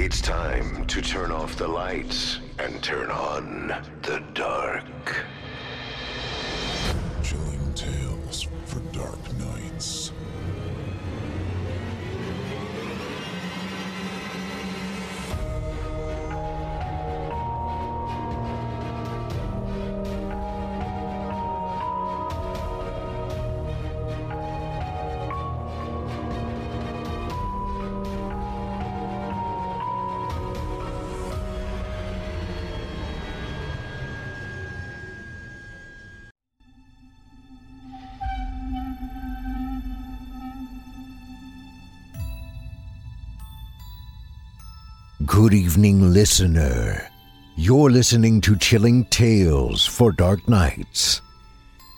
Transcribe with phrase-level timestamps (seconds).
[0.00, 4.84] It's time to turn off the lights and turn on the dark.
[7.24, 9.67] Chilling tales for dark nights.
[45.38, 47.08] Good evening, listener.
[47.54, 51.20] You're listening to Chilling Tales for Dark Nights.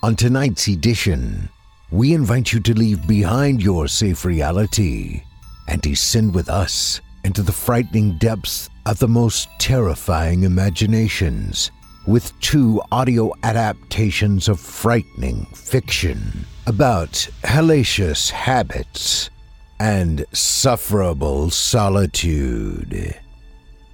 [0.03, 1.49] On tonight's edition,
[1.89, 5.23] we invite you to leave behind your safe reality
[5.67, 11.71] and descend with us into the frightening depths of the most terrifying imaginations
[12.05, 19.31] with two audio adaptations of frightening fiction about hellacious habits
[19.79, 23.19] and sufferable solitude.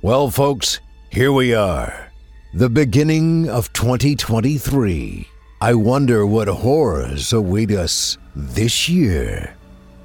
[0.03, 2.11] Well, folks, here we are.
[2.53, 5.27] The beginning of 2023.
[5.59, 9.55] I wonder what horrors await us this year.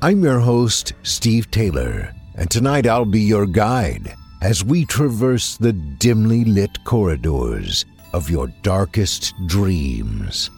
[0.00, 5.74] I'm your host, Steve Taylor, and tonight I'll be your guide as we traverse the
[5.74, 10.48] dimly lit corridors of your darkest dreams.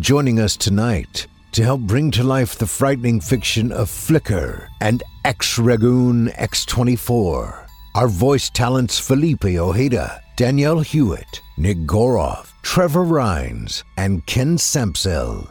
[0.00, 5.58] Joining us tonight to help bring to life the frightening fiction of Flicker and X
[5.58, 7.65] Ragoon X24
[7.96, 15.48] are voice talents Felipe Ojeda, Danielle Hewitt, Nick Goroff, Trevor Rhines, and Ken Sampsell.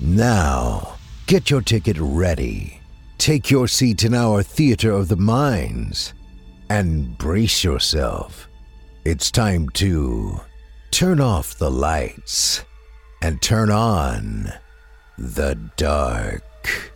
[0.00, 0.94] Now,
[1.26, 2.80] get your ticket ready.
[3.18, 6.14] Take your seat in our Theater of the Minds
[6.70, 8.48] and brace yourself.
[9.04, 10.40] It's time to
[10.90, 12.64] turn off the lights
[13.20, 14.50] and turn on
[15.18, 16.91] the dark.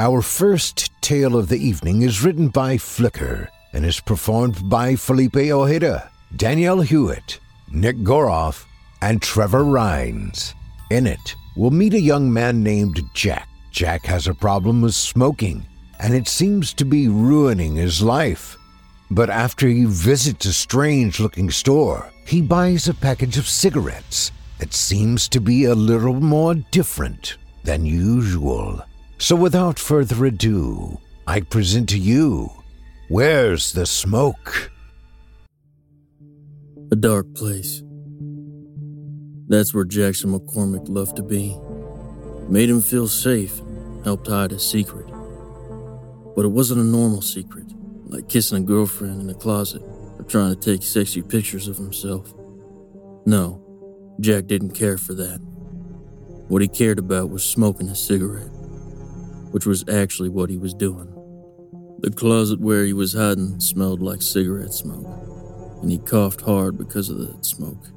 [0.00, 5.36] Our first tale of the evening is written by Flicker and is performed by Felipe
[5.36, 7.38] Ojeda, Danielle Hewitt,
[7.70, 8.64] Nick Goroff,
[9.02, 10.54] and Trevor Rhines.
[10.90, 13.46] In it, we'll meet a young man named Jack.
[13.72, 15.66] Jack has a problem with smoking,
[15.98, 18.56] and it seems to be ruining his life.
[19.10, 24.72] But after he visits a strange looking store, he buys a package of cigarettes that
[24.72, 28.82] seems to be a little more different than usual.
[29.20, 32.50] So without further ado, I present to you
[33.10, 34.72] Where's the Smoke?
[36.90, 37.82] A dark place.
[39.46, 41.54] That's where Jackson McCormick loved to be.
[42.48, 43.60] Made him feel safe,
[44.04, 45.06] helped hide his secret.
[46.34, 47.66] But it wasn't a normal secret,
[48.06, 49.82] like kissing a girlfriend in a closet
[50.18, 52.32] or trying to take sexy pictures of himself.
[53.26, 53.62] No,
[54.18, 55.40] Jack didn't care for that.
[56.48, 58.50] What he cared about was smoking a cigarette,
[59.50, 61.08] which was actually what he was doing.
[62.00, 65.06] The closet where he was hiding smelled like cigarette smoke,
[65.82, 67.88] and he coughed hard because of that smoke.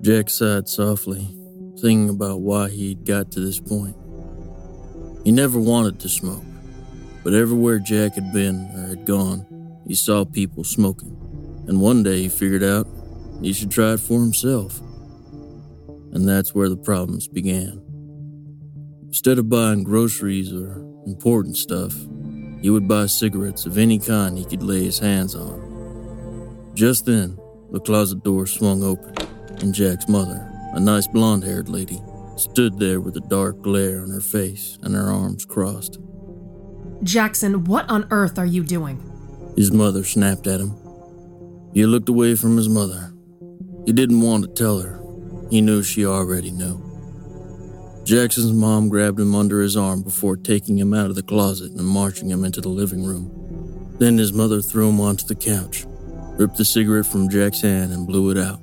[0.00, 1.36] Jack sighed softly,
[1.80, 3.96] thinking about why he'd got to this point.
[5.24, 6.44] He never wanted to smoke,
[7.22, 9.46] but everywhere Jack had been or had gone,
[9.86, 11.16] he saw people smoking,
[11.68, 12.86] and one day he figured out
[13.42, 14.80] he should try it for himself.
[16.12, 17.81] And that's where the problems began.
[19.12, 20.72] Instead of buying groceries or
[21.04, 21.94] important stuff,
[22.62, 26.72] he would buy cigarettes of any kind he could lay his hands on.
[26.72, 27.38] Just then,
[27.72, 29.14] the closet door swung open,
[29.60, 32.00] and Jack's mother, a nice blonde haired lady,
[32.38, 35.98] stood there with a dark glare on her face and her arms crossed.
[37.02, 38.98] Jackson, what on earth are you doing?
[39.58, 40.74] His mother snapped at him.
[41.74, 43.12] He looked away from his mother.
[43.84, 45.02] He didn't want to tell her.
[45.50, 46.91] He knew she already knew.
[48.04, 51.86] Jackson's mom grabbed him under his arm before taking him out of the closet and
[51.86, 53.94] marching him into the living room.
[53.98, 55.86] Then his mother threw him onto the couch,
[56.36, 58.60] ripped the cigarette from Jack's hand, and blew it out.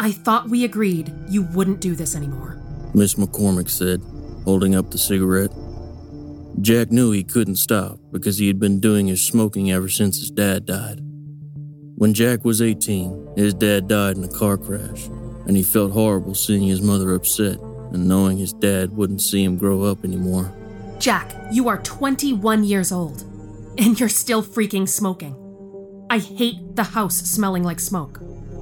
[0.00, 2.60] I thought we agreed you wouldn't do this anymore.
[2.92, 4.02] Miss McCormick said,
[4.44, 5.52] holding up the cigarette.
[6.60, 10.30] Jack knew he couldn't stop because he had been doing his smoking ever since his
[10.30, 11.00] dad died.
[11.94, 15.06] When Jack was 18, his dad died in a car crash,
[15.46, 17.58] and he felt horrible seeing his mother upset
[17.92, 20.52] and knowing his dad wouldn't see him grow up anymore.
[20.98, 23.22] Jack, you are 21 years old,
[23.78, 25.36] and you're still freaking smoking.
[26.10, 28.20] I hate the house smelling like smoke.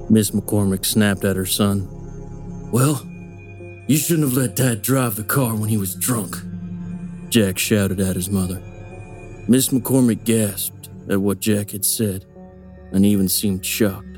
[0.09, 1.87] Miss McCormick snapped at her son.
[2.71, 3.01] Well,
[3.87, 6.37] you shouldn't have let Dad drive the car when he was drunk.
[7.29, 8.61] Jack shouted at his mother.
[9.47, 12.25] Miss McCormick gasped at what Jack had said
[12.91, 14.17] and even seemed shocked.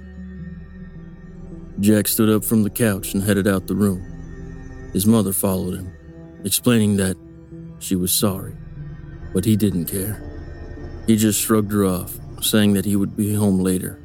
[1.80, 4.13] Jack stood up from the couch and headed out the room.
[4.94, 5.92] His mother followed him,
[6.44, 7.18] explaining that
[7.80, 8.56] she was sorry,
[9.34, 10.22] but he didn't care.
[11.08, 14.00] He just shrugged her off, saying that he would be home later.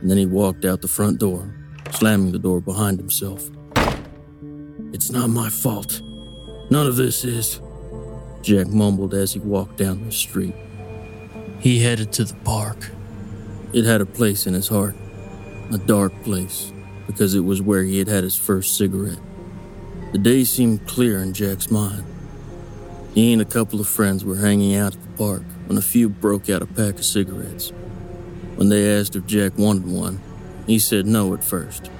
[0.00, 1.54] And then he walked out the front door,
[1.92, 3.48] slamming the door behind himself.
[4.92, 6.02] It's not my fault.
[6.70, 7.60] None of this is,
[8.42, 10.54] Jack mumbled as he walked down the street.
[11.60, 12.90] He headed to the park.
[13.72, 14.96] It had a place in his heart,
[15.70, 16.72] a dark place,
[17.06, 19.20] because it was where he had had his first cigarette.
[20.12, 22.04] The day seemed clear in Jack's mind.
[23.14, 26.10] He and a couple of friends were hanging out at the park when a few
[26.10, 27.72] broke out a pack of cigarettes.
[28.56, 30.20] When they asked if Jack wanted one,
[30.66, 31.90] he said no at first.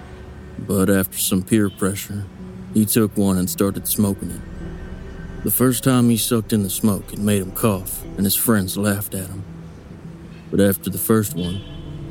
[0.59, 2.27] But after some peer pressure,
[2.75, 5.45] he took one and started smoking it.
[5.45, 8.77] The first time he sucked in the smoke, it made him cough, and his friends
[8.77, 9.43] laughed at him.
[10.51, 11.63] But after the first one,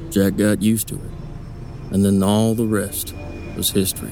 [0.10, 1.12] Jack got used to it,
[1.92, 3.14] and then all the rest
[3.56, 4.10] was history.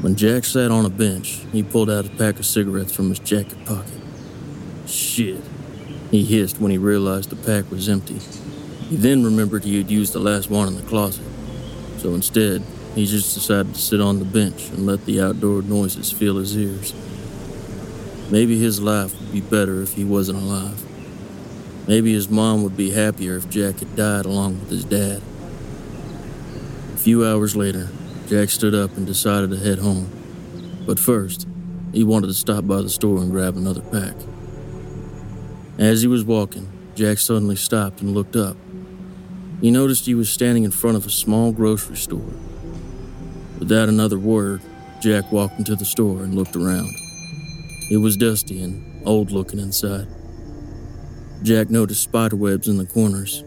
[0.00, 3.18] When Jack sat on a bench, he pulled out a pack of cigarettes from his
[3.18, 4.00] jacket pocket.
[4.86, 5.44] Shit,
[6.10, 8.18] he hissed when he realized the pack was empty.
[8.88, 11.26] He then remembered he had used the last one in the closet,
[11.98, 12.62] so instead,
[12.94, 16.56] he just decided to sit on the bench and let the outdoor noises fill his
[16.56, 16.94] ears.
[18.30, 20.82] Maybe his life would be better if he wasn't alive.
[21.86, 25.20] Maybe his mom would be happier if Jack had died along with his dad.
[26.94, 27.90] A few hours later,
[28.30, 30.08] Jack stood up and decided to head home.
[30.86, 31.48] But first,
[31.92, 34.14] he wanted to stop by the store and grab another pack.
[35.80, 38.56] As he was walking, Jack suddenly stopped and looked up.
[39.60, 42.30] He noticed he was standing in front of a small grocery store.
[43.58, 44.62] Without another word,
[45.00, 46.94] Jack walked into the store and looked around.
[47.90, 50.06] It was dusty and old looking inside.
[51.42, 53.40] Jack noticed spiderwebs in the corners,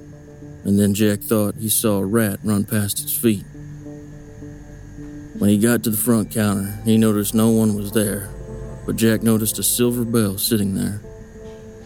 [0.65, 3.45] and then Jack thought he saw a rat run past his feet.
[5.44, 8.30] When he got to the front counter, he noticed no one was there,
[8.86, 11.01] but Jack noticed a silver bell sitting there.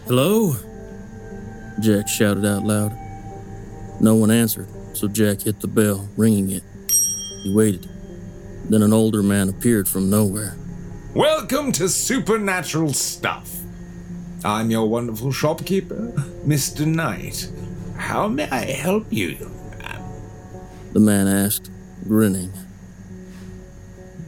[0.06, 0.54] Hello?
[1.80, 2.96] Jack shouted out loud.
[4.00, 6.62] No one answered, so Jack hit the bell, ringing it.
[7.42, 7.90] He waited.
[8.70, 10.56] Then an older man appeared from nowhere.
[11.12, 13.52] Welcome to Supernatural Stuff.
[14.44, 16.12] I'm your wonderful shopkeeper,
[16.46, 16.86] Mr.
[16.86, 17.50] Knight.
[17.96, 19.50] How may I help you,
[19.80, 20.00] man?
[20.92, 21.72] The man asked,
[22.06, 22.52] grinning.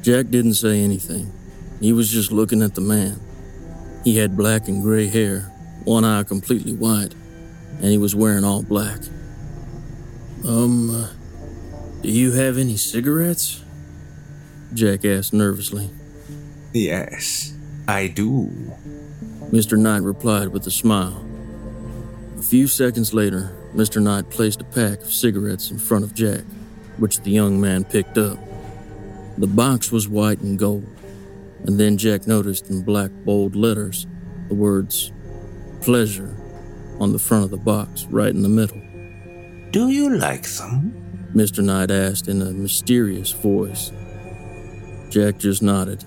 [0.02, 1.32] Jack didn't say anything.
[1.81, 3.20] He was just looking at the man.
[4.05, 5.41] He had black and gray hair,
[5.85, 7.14] one eye completely white,
[7.76, 8.99] and he was wearing all black.
[10.47, 11.08] Um, uh,
[12.00, 13.62] do you have any cigarettes?
[14.73, 15.91] Jack asked nervously.
[16.73, 17.53] Yes,
[17.87, 18.50] I do.
[19.50, 19.76] Mr.
[19.76, 21.26] Knight replied with a smile.
[22.38, 24.00] A few seconds later, Mr.
[24.00, 26.44] Knight placed a pack of cigarettes in front of Jack,
[26.96, 28.38] which the young man picked up.
[29.40, 30.87] The box was white and gold,
[31.64, 34.06] and then Jack noticed in black bold letters
[34.48, 35.12] the words
[35.81, 36.37] pleasure
[36.98, 38.76] on the front of the box, right in the middle.
[39.70, 41.31] Do you like them?
[41.34, 41.64] Mr.
[41.64, 43.92] Knight asked in a mysterious voice.
[45.08, 46.04] Jack just nodded.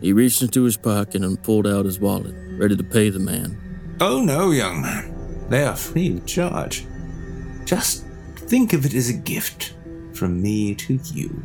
[0.00, 3.96] He reached into his pocket and pulled out his wallet, ready to pay the man.
[4.00, 5.48] Oh, no, young man.
[5.48, 6.86] They are free of charge.
[7.64, 8.04] Just
[8.36, 9.74] think of it as a gift
[10.12, 11.42] from me to you.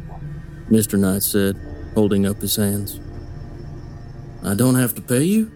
[0.69, 0.97] Mr.
[0.97, 1.57] Knight said,
[1.93, 2.99] holding up his hands.
[4.43, 5.51] I don't have to pay you?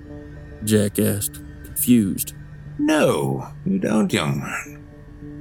[0.64, 2.34] Jack asked, confused.
[2.80, 4.84] No, you don't, young man.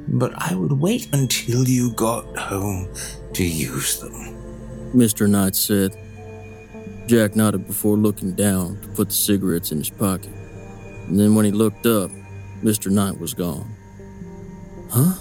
[0.08, 2.88] But I would wait until you got home
[3.34, 4.92] to use them.
[4.94, 5.28] Mr.
[5.28, 5.96] Knight said.
[7.06, 10.32] Jack nodded before looking down to put the cigarettes in his pocket.
[11.06, 12.10] And then when he looked up,
[12.62, 12.90] Mr.
[12.90, 13.72] Knight was gone.
[14.90, 15.12] Huh?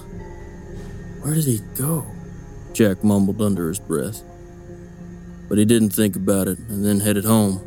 [1.21, 2.05] Where did he go?
[2.73, 4.23] Jack mumbled under his breath.
[5.47, 7.61] But he didn't think about it and then headed home,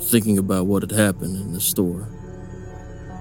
[0.00, 2.08] thinking about what had happened in the store.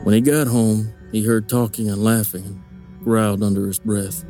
[0.04, 4.24] When he got home, he heard talking and laughing and growled under his breath.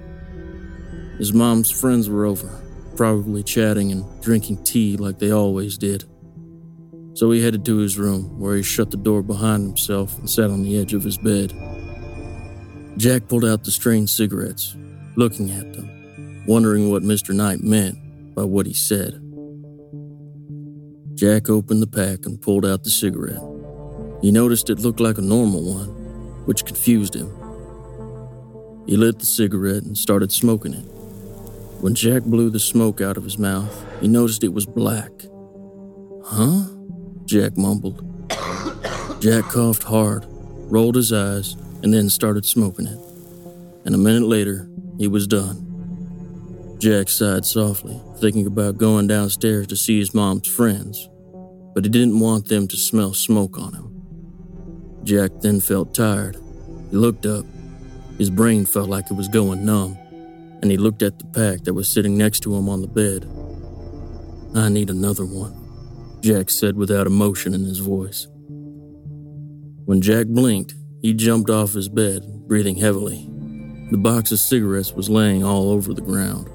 [1.17, 2.63] His mom's friends were over,
[2.95, 6.05] probably chatting and drinking tea like they always did.
[7.13, 10.49] So he headed to his room, where he shut the door behind himself and sat
[10.49, 11.53] on the edge of his bed.
[12.97, 14.75] Jack pulled out the strange cigarettes,
[15.17, 17.35] looking at them, wondering what Mr.
[17.35, 17.97] Knight meant
[18.35, 19.21] by what he said.
[21.19, 23.43] Jack opened the pack and pulled out the cigarette.
[24.21, 25.89] He noticed it looked like a normal one,
[26.45, 27.27] which confused him.
[28.87, 30.85] He lit the cigarette and started smoking it.
[31.81, 35.11] When Jack blew the smoke out of his mouth, he noticed it was black.
[36.23, 36.69] Huh?
[37.25, 37.99] Jack mumbled.
[39.19, 40.25] Jack coughed hard,
[40.71, 42.99] rolled his eyes, and then started smoking it.
[43.83, 46.77] And a minute later, he was done.
[46.79, 51.09] Jack sighed softly, thinking about going downstairs to see his mom's friends,
[51.73, 53.89] but he didn't want them to smell smoke on him.
[55.03, 56.35] Jack then felt tired.
[56.91, 57.45] He looked up.
[58.17, 59.97] His brain felt like it was going numb,
[60.61, 63.25] and he looked at the pack that was sitting next to him on the bed.
[64.55, 68.27] I need another one, Jack said without emotion in his voice.
[69.85, 73.29] When Jack blinked, he jumped off his bed, breathing heavily.
[73.91, 76.49] The box of cigarettes was laying all over the ground.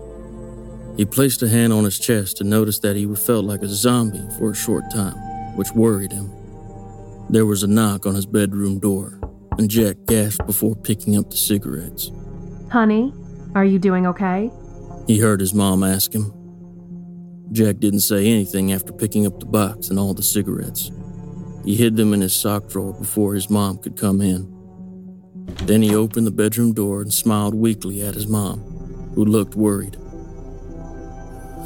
[0.97, 4.27] He placed a hand on his chest and noticed that he felt like a zombie
[4.39, 5.17] for a short time,
[5.57, 6.31] which worried him.
[7.31, 9.19] There was a knock on his bedroom door,
[9.59, 12.13] and Jack gasped before picking up the cigarettes.
[12.71, 13.13] Honey,
[13.55, 14.51] are you doing okay?
[15.09, 16.33] He heard his mom ask him.
[17.51, 20.93] Jack didn't say anything after picking up the box and all the cigarettes.
[21.65, 24.51] He hid them in his sock drawer before his mom could come in.
[25.65, 28.61] Then he opened the bedroom door and smiled weakly at his mom,
[29.15, 29.97] who looked worried.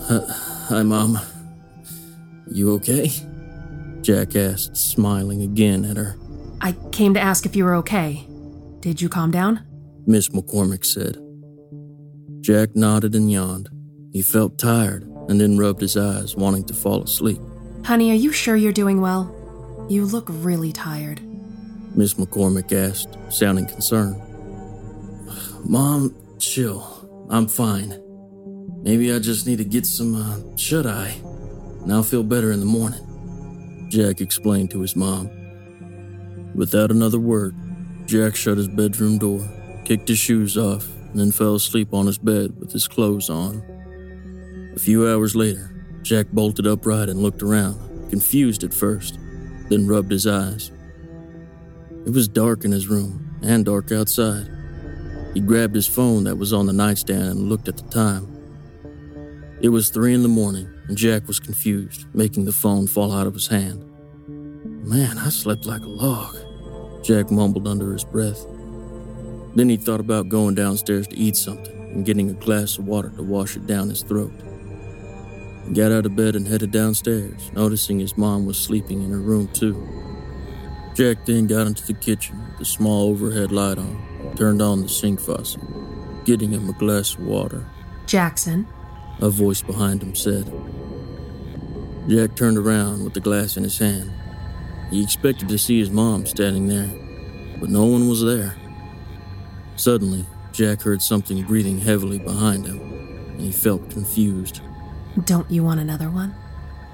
[0.08, 0.26] Uh,
[0.68, 1.18] hi, Mom.
[2.50, 3.10] You okay?
[4.00, 6.16] Jack asked, smiling again at her.
[6.62, 8.26] I came to ask if you were okay.
[8.80, 9.60] Did you calm down?
[10.06, 11.18] Miss McCormick said.
[12.40, 13.68] Jack nodded and yawned.
[14.10, 17.40] He felt tired and then rubbed his eyes, wanting to fall asleep.
[17.84, 19.34] Honey, are you sure you're doing well?
[19.90, 21.20] You look really tired.
[21.94, 24.16] Miss McCormick asked, sounding concerned.
[25.64, 27.26] Mom, chill.
[27.28, 28.02] I'm fine.
[28.82, 31.16] Maybe I just need to get some uh, shut eye,
[31.82, 35.30] and I'll feel better in the morning, Jack explained to his mom.
[36.54, 37.54] Without another word,
[38.06, 39.46] Jack shut his bedroom door,
[39.84, 43.62] kicked his shoes off, and then fell asleep on his bed with his clothes on.
[44.76, 49.18] A few hours later, Jack bolted upright and looked around, confused at first,
[49.68, 50.70] then rubbed his eyes.
[52.06, 54.48] It was dark in his room and dark outside.
[55.34, 58.37] He grabbed his phone that was on the nightstand and looked at the time.
[59.60, 63.26] It was three in the morning, and Jack was confused, making the phone fall out
[63.26, 63.84] of his hand.
[64.86, 66.36] Man, I slept like a log,
[67.02, 68.46] Jack mumbled under his breath.
[69.56, 73.08] Then he thought about going downstairs to eat something and getting a glass of water
[73.10, 74.32] to wash it down his throat.
[75.66, 79.18] He got out of bed and headed downstairs, noticing his mom was sleeping in her
[79.18, 79.74] room too.
[80.94, 84.88] Jack then got into the kitchen with the small overhead light on, turned on the
[84.88, 85.60] sink faucet,
[86.24, 87.66] getting him a glass of water.
[88.06, 88.66] Jackson,
[89.20, 90.52] a voice behind him said.
[92.08, 94.12] Jack turned around with the glass in his hand.
[94.90, 96.90] He expected to see his mom standing there,
[97.60, 98.56] but no one was there.
[99.76, 102.80] Suddenly, Jack heard something breathing heavily behind him,
[103.32, 104.60] and he felt confused.
[105.24, 106.34] don't you want another one?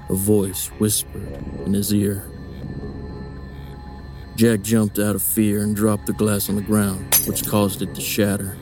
[0.09, 2.29] A voice whispered in his ear.
[4.35, 7.95] Jack jumped out of fear and dropped the glass on the ground, which caused it
[7.95, 8.57] to shatter.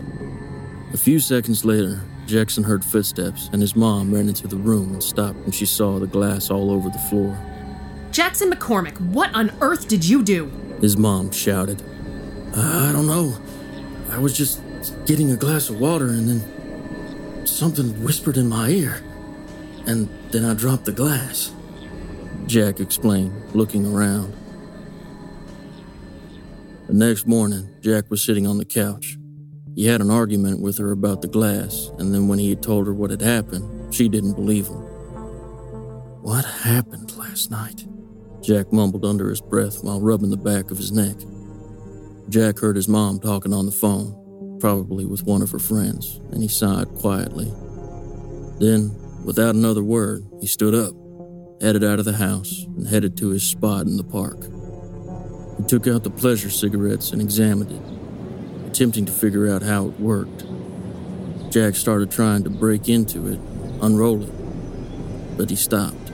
[0.93, 5.03] A few seconds later, Jackson heard footsteps, and his mom ran into the room and
[5.03, 7.38] stopped when she saw the glass all over the floor.
[8.12, 10.46] Jackson McCormick, what on earth did you do?
[10.80, 11.82] His mom shouted.
[12.56, 13.36] I don't know.
[14.10, 14.62] I was just
[15.06, 19.03] getting a glass of water, and then something whispered in my ear.
[19.86, 21.51] And then I dropped the glass.
[22.46, 24.34] Jack explained, looking around.
[26.88, 29.18] The next morning, Jack was sitting on the couch.
[29.75, 32.86] He had an argument with her about the glass, and then when he had told
[32.86, 34.82] her what had happened, she didn't believe him.
[36.22, 37.86] What happened last night?
[38.42, 41.15] Jack mumbled under his breath while rubbing the back of his neck.
[42.30, 46.44] Jack heard his mom talking on the phone, probably with one of her friends, and
[46.44, 47.51] he sighed quietly.
[48.60, 50.94] Then, without another word, he stood up,
[51.62, 54.44] headed out of the house, and headed to his spot in the park.
[55.58, 58.03] He took out the pleasure cigarettes and examined it
[58.74, 60.44] attempting to figure out how it worked.
[61.51, 63.39] Jack started trying to break into it,
[63.84, 66.12] unroll it, but he stopped.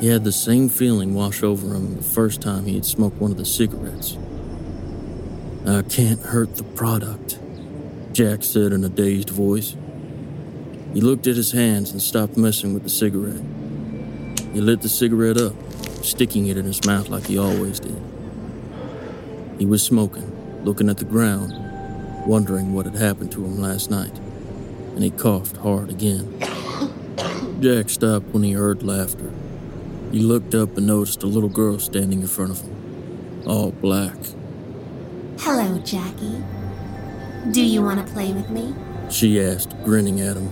[0.00, 3.30] He had the same feeling wash over him the first time he had smoked one
[3.30, 4.16] of the cigarettes.
[5.66, 7.38] I can't hurt the product,
[8.12, 9.76] Jack said in a dazed voice.
[10.94, 13.42] He looked at his hands and stopped messing with the cigarette.
[14.54, 15.54] He lit the cigarette up,
[16.02, 18.02] sticking it in his mouth like he always did.
[19.58, 20.32] He was smoking,
[20.66, 21.52] looking at the ground,
[22.26, 24.18] wondering what had happened to him last night,
[24.96, 26.28] and he coughed hard again.
[27.60, 29.32] Jack stopped when he heard laughter.
[30.10, 34.16] He looked up and noticed a little girl standing in front of him, all black.
[35.38, 36.42] Hello, Jackie.
[37.52, 38.74] Do you want to play with me?
[39.08, 40.50] She asked, grinning at him.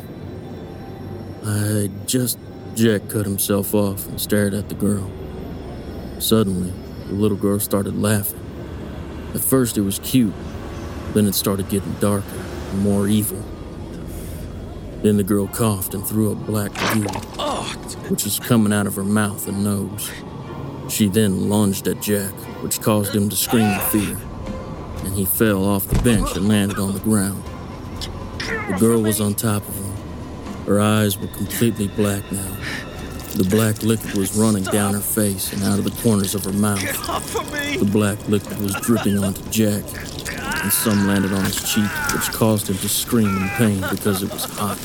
[1.45, 2.39] I just.
[2.77, 5.09] Jack cut himself off and stared at the girl.
[6.19, 6.73] Suddenly,
[7.07, 8.44] the little girl started laughing.
[9.35, 10.33] At first, it was cute,
[11.13, 13.43] then it started getting darker and more evil.
[15.03, 17.03] Then the girl coughed and threw up black goo,
[18.09, 20.11] which was coming out of her mouth and nose.
[20.89, 24.17] She then lunged at Jack, which caused him to scream in fear,
[25.05, 27.43] and he fell off the bench and landed on the ground.
[28.39, 29.93] The girl was on top of him.
[30.67, 32.57] Her eyes were completely black now.
[33.35, 36.53] The black liquid was running down her face and out of the corners of her
[36.53, 36.81] mouth.
[36.81, 37.77] Get off of me!
[37.79, 39.83] The black liquid was dripping onto Jack,
[40.63, 44.33] and some landed on his cheek, which caused him to scream in pain because it
[44.33, 44.79] was hot.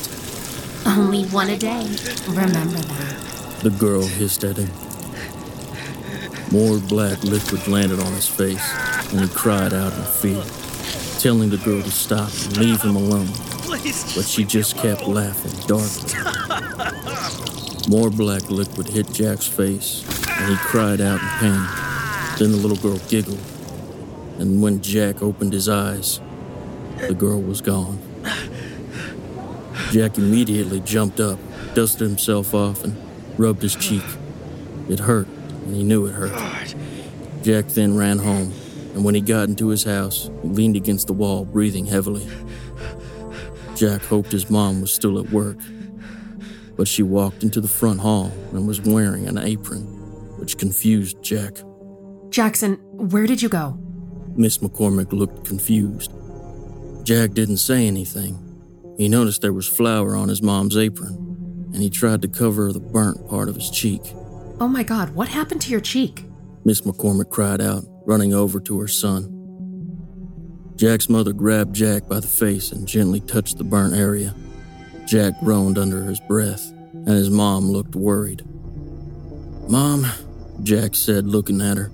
[0.84, 1.86] Only one a day.
[2.26, 3.60] Remember that.
[3.62, 4.70] The girl hissed at him.
[6.50, 8.68] More black liquid landed on his face,
[9.12, 10.42] and he cried out in fear,
[11.20, 13.28] telling the girl to stop and leave him alone.
[13.62, 17.09] Please, But she just kept laughing darkly.
[17.90, 21.66] More black liquid hit Jack's face, and he cried out in pain.
[22.38, 23.40] Then the little girl giggled,
[24.38, 26.20] and when Jack opened his eyes,
[27.08, 27.98] the girl was gone.
[29.90, 31.40] Jack immediately jumped up,
[31.74, 32.96] dusted himself off, and
[33.36, 34.04] rubbed his cheek.
[34.88, 36.76] It hurt, and he knew it hurt.
[37.42, 38.52] Jack then ran home,
[38.94, 42.28] and when he got into his house, he leaned against the wall, breathing heavily.
[43.74, 45.56] Jack hoped his mom was still at work,
[46.80, 49.82] but she walked into the front hall and was wearing an apron,
[50.38, 51.58] which confused Jack.
[52.30, 53.78] Jackson, where did you go?
[54.34, 56.10] Miss McCormick looked confused.
[57.02, 58.38] Jack didn't say anything.
[58.96, 62.80] He noticed there was flour on his mom's apron, and he tried to cover the
[62.80, 64.00] burnt part of his cheek.
[64.58, 66.24] Oh my god, what happened to your cheek?
[66.64, 69.36] Miss McCormick cried out, running over to her son.
[70.76, 74.34] Jack's mother grabbed Jack by the face and gently touched the burnt area.
[75.10, 78.44] Jack groaned under his breath, and his mom looked worried.
[79.68, 80.06] Mom,
[80.62, 81.90] Jack said, looking at her.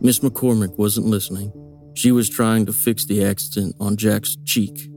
[0.00, 1.50] Miss McCormick wasn't listening.
[1.94, 4.88] She was trying to fix the accident on Jack's cheek.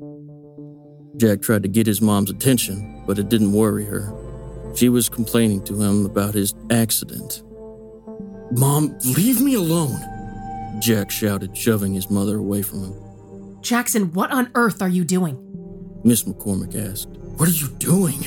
[1.18, 4.14] Jack tried to get his mom's attention, but it didn't worry her.
[4.76, 7.42] She was complaining to him about his accident.
[8.52, 10.00] Mom, leave me alone,
[10.80, 13.62] Jack shouted, shoving his mother away from him.
[13.62, 15.38] Jackson, what on earth are you doing?
[16.04, 17.10] Miss McCormick asked.
[17.40, 18.20] What are you doing?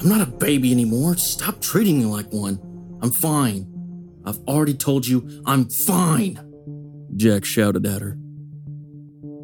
[0.00, 1.18] I'm not a baby anymore.
[1.18, 2.58] Stop treating me like one.
[3.02, 3.66] I'm fine.
[4.24, 6.40] I've already told you I'm fine.
[7.14, 8.16] Jack shouted at her.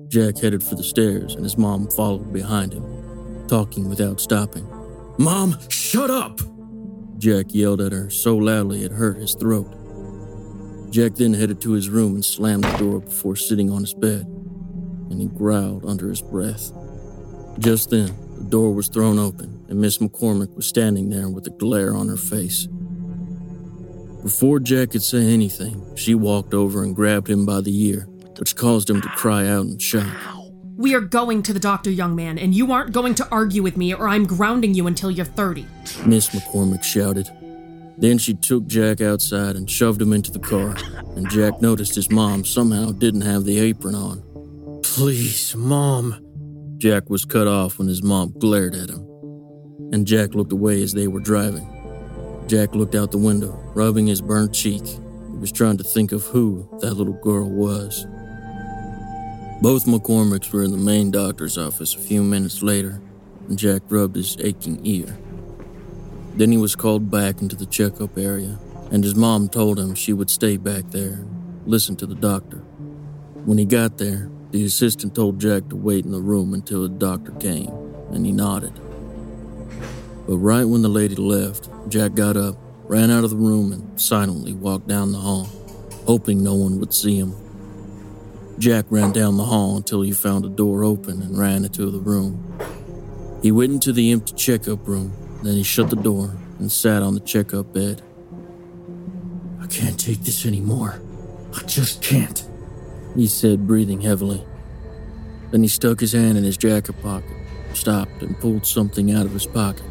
[0.08, 4.66] Jack headed for the stairs, and his mom followed behind him, talking without stopping.
[5.18, 6.40] Mom, shut up!
[7.18, 9.70] Jack yelled at her so loudly it hurt his throat.
[10.88, 14.24] Jack then headed to his room and slammed the door before sitting on his bed,
[15.10, 16.72] and he growled under his breath.
[17.58, 21.50] Just then, the door was thrown open, and Miss McCormick was standing there with a
[21.50, 22.66] glare on her face.
[24.22, 28.56] Before Jack could say anything, she walked over and grabbed him by the ear, which
[28.56, 30.16] caused him to cry out in shock.
[30.76, 33.76] We are going to the doctor, young man, and you aren't going to argue with
[33.76, 35.66] me or I'm grounding you until you're 30.
[36.06, 37.30] Miss McCormick shouted.
[37.96, 40.74] Then she took Jack outside and shoved him into the car,
[41.16, 44.80] and Jack noticed his mom somehow didn't have the apron on.
[44.82, 46.23] Please, Mom.
[46.76, 49.06] Jack was cut off when his mom glared at him,
[49.92, 51.70] and Jack looked away as they were driving.
[52.48, 54.84] Jack looked out the window, rubbing his burnt cheek.
[54.84, 58.06] He was trying to think of who that little girl was.
[59.62, 63.00] Both McCormicks were in the main doctor's office a few minutes later,
[63.48, 65.16] and Jack rubbed his aching ear.
[66.34, 68.58] Then he was called back into the checkup area,
[68.90, 72.58] and his mom told him she would stay back there and listen to the doctor.
[73.44, 76.88] When he got there, the assistant told Jack to wait in the room until the
[76.88, 77.68] doctor came,
[78.12, 78.72] and he nodded.
[80.28, 84.00] But right when the lady left, Jack got up, ran out of the room, and
[84.00, 85.48] silently walked down the hall,
[86.06, 87.34] hoping no one would see him.
[88.60, 91.98] Jack ran down the hall until he found a door open and ran into the
[91.98, 92.56] room.
[93.42, 97.14] He went into the empty checkup room, then he shut the door and sat on
[97.14, 98.02] the checkup bed.
[99.60, 101.02] I can't take this anymore.
[101.56, 102.46] I just can't,
[103.14, 104.44] he said, breathing heavily.
[105.50, 107.30] Then he stuck his hand in his jacket pocket,
[107.74, 109.84] stopped, and pulled something out of his pocket.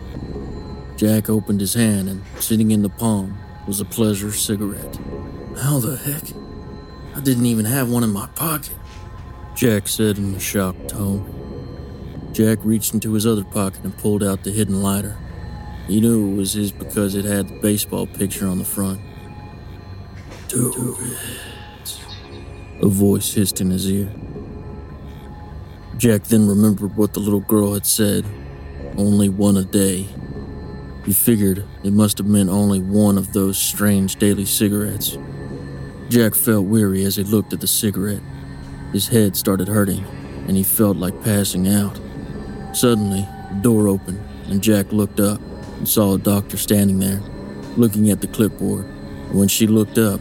[0.97, 4.99] Jack opened his hand, and sitting in the palm was a pleasure cigarette.
[5.57, 6.23] How the heck?
[7.15, 8.75] I didn't even have one in my pocket,
[9.55, 12.29] Jack said in a shocked tone.
[12.33, 15.17] Jack reached into his other pocket and pulled out the hidden lighter.
[15.87, 18.99] He knew it was his because it had the baseball picture on the front.
[20.49, 21.52] It.
[22.83, 24.11] A voice hissed in his ear.
[25.95, 28.25] Jack then remembered what the little girl had said
[28.97, 30.05] only one a day.
[31.05, 35.17] He figured it must have meant only one of those strange daily cigarettes.
[36.09, 38.21] Jack felt weary as he looked at the cigarette.
[38.91, 40.03] His head started hurting,
[40.49, 41.97] and he felt like passing out.
[42.73, 45.39] Suddenly, the door opened, and Jack looked up
[45.77, 47.21] and saw a doctor standing there,
[47.77, 48.83] looking at the clipboard.
[49.33, 50.19] When she looked up,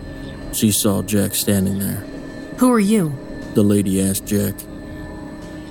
[0.53, 2.12] she saw Jack standing there.
[2.59, 3.17] Who are you?
[3.55, 4.55] The lady asked Jack.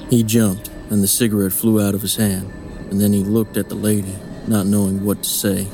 [0.09, 2.51] He jumped, and the cigarette flew out of his hand,
[2.89, 4.15] and then he looked at the lady,
[4.47, 5.67] not knowing what to say.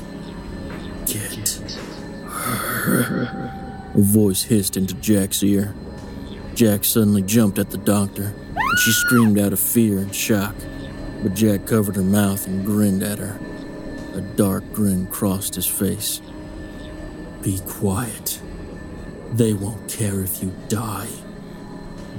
[1.06, 1.60] Get
[2.28, 3.90] her.
[3.94, 5.74] A voice hissed into Jack's ear.
[6.54, 10.54] Jack suddenly jumped at the doctor, and she screamed out of fear and shock.
[11.22, 13.38] But Jack covered her mouth and grinned at her.
[14.14, 16.20] A dark grin crossed his face.
[17.42, 18.40] Be quiet.
[19.32, 21.08] They won't care if you die,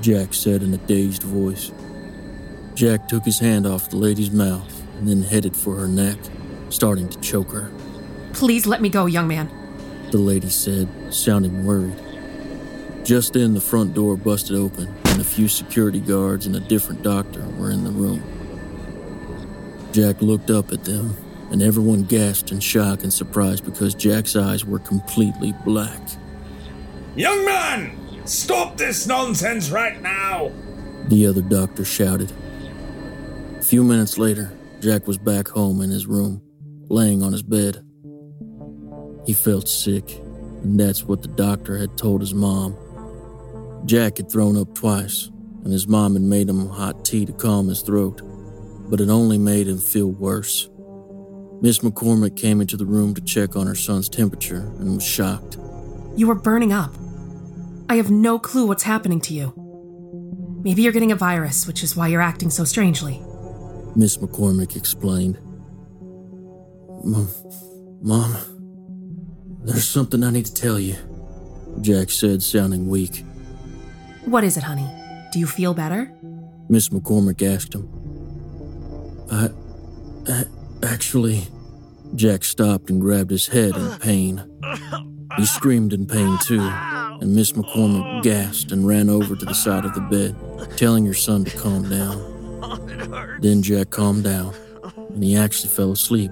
[0.01, 1.71] Jack said in a dazed voice.
[2.75, 6.17] Jack took his hand off the lady's mouth and then headed for her neck,
[6.69, 7.71] starting to choke her.
[8.33, 9.49] Please let me go, young man.
[10.11, 11.99] The lady said, sounding worried.
[13.03, 17.01] Just then, the front door busted open, and a few security guards and a different
[17.01, 18.23] doctor were in the room.
[19.93, 21.15] Jack looked up at them,
[21.51, 25.99] and everyone gasped in shock and surprise because Jack's eyes were completely black.
[27.19, 28.25] Young man!
[28.25, 30.53] Stop this nonsense right now!
[31.09, 32.31] The other doctor shouted.
[33.57, 36.41] A few minutes later, Jack was back home in his room,
[36.87, 37.83] laying on his bed.
[39.25, 40.17] He felt sick,
[40.63, 42.77] and that's what the doctor had told his mom.
[43.83, 45.29] Jack had thrown up twice,
[45.65, 48.21] and his mom had made him hot tea to calm his throat,
[48.89, 50.69] but it only made him feel worse.
[51.59, 55.57] Miss McCormick came into the room to check on her son's temperature and was shocked.
[56.15, 56.93] You are burning up.
[57.89, 59.51] I have no clue what's happening to you.
[60.63, 63.21] Maybe you're getting a virus, which is why you're acting so strangely.
[63.95, 65.39] Miss McCormick explained.
[67.03, 67.27] Mom,
[68.01, 68.37] Mom,
[69.63, 70.95] there's something I need to tell you,
[71.81, 73.25] Jack said, sounding weak.
[74.25, 74.87] What is it, honey?
[75.31, 76.13] Do you feel better?
[76.69, 77.89] Miss McCormick asked him.
[79.31, 79.49] I,
[80.31, 80.43] I.
[80.83, 81.47] Actually.
[82.15, 84.43] Jack stopped and grabbed his head in pain.
[85.37, 86.59] He screamed in pain too,
[87.21, 91.13] and Miss McCormick gasped and ran over to the side of the bed, telling her
[91.13, 93.37] son to calm down.
[93.41, 94.53] Then Jack calmed down,
[95.13, 96.31] and he actually fell asleep,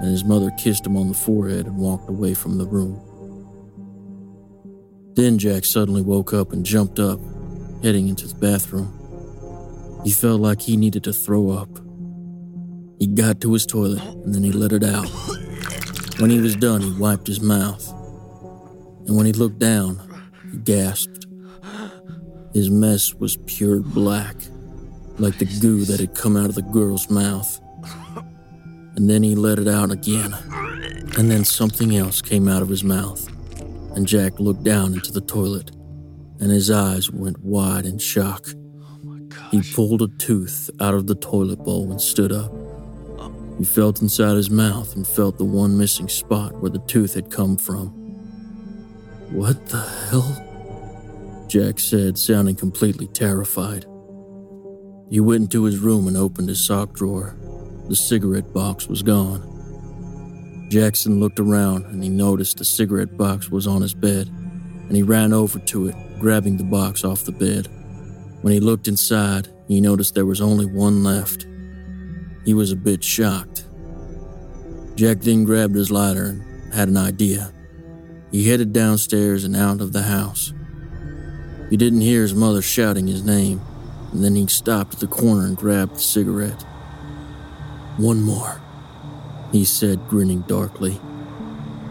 [0.00, 3.00] and his mother kissed him on the forehead and walked away from the room.
[5.14, 7.20] Then Jack suddenly woke up and jumped up,
[7.82, 8.94] heading into the bathroom.
[10.04, 11.68] He felt like he needed to throw up.
[12.98, 15.08] He got to his toilet and then he let it out.
[16.18, 17.88] When he was done, he wiped his mouth.
[19.06, 20.00] And when he looked down,
[20.64, 21.26] gasped.
[22.54, 24.36] His mess was pure black,
[25.18, 27.60] like the goo that had come out of the girl's mouth.
[28.96, 30.34] And then he let it out again.
[31.16, 33.28] And then something else came out of his mouth.
[33.94, 35.70] And Jack looked down into the toilet,
[36.40, 38.46] and his eyes went wide in shock.
[39.50, 42.52] He pulled a tooth out of the toilet bowl and stood up.
[43.58, 47.30] He felt inside his mouth and felt the one missing spot where the tooth had
[47.30, 47.97] come from.
[49.30, 50.44] What the hell?
[51.48, 53.84] Jack said, sounding completely terrified.
[55.10, 57.36] He went into his room and opened his sock drawer.
[57.88, 60.68] The cigarette box was gone.
[60.70, 65.02] Jackson looked around and he noticed the cigarette box was on his bed, and he
[65.02, 67.68] ran over to it, grabbing the box off the bed.
[68.42, 71.46] When he looked inside, he noticed there was only one left.
[72.44, 73.66] He was a bit shocked.
[74.94, 77.52] Jack then grabbed his lighter and had an idea.
[78.30, 80.52] He headed downstairs and out of the house.
[81.70, 83.60] He didn't hear his mother shouting his name,
[84.12, 86.62] and then he stopped at the corner and grabbed the cigarette.
[87.96, 88.60] One more,
[89.50, 91.00] he said, grinning darkly.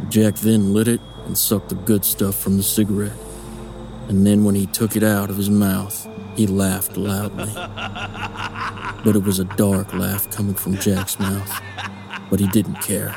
[0.10, 3.18] Jack then lit it and sucked the good stuff from the cigarette.
[4.08, 7.52] And then when he took it out of his mouth, he laughed loudly.
[9.04, 11.62] But it was a dark laugh coming from Jack's mouth.
[12.30, 13.16] But he didn't care.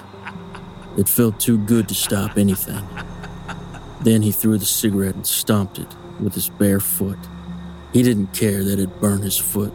[1.00, 2.86] It felt too good to stop anything.
[4.02, 5.88] Then he threw the cigarette and stomped it
[6.20, 7.18] with his bare foot.
[7.94, 9.72] He didn't care that it burned his foot.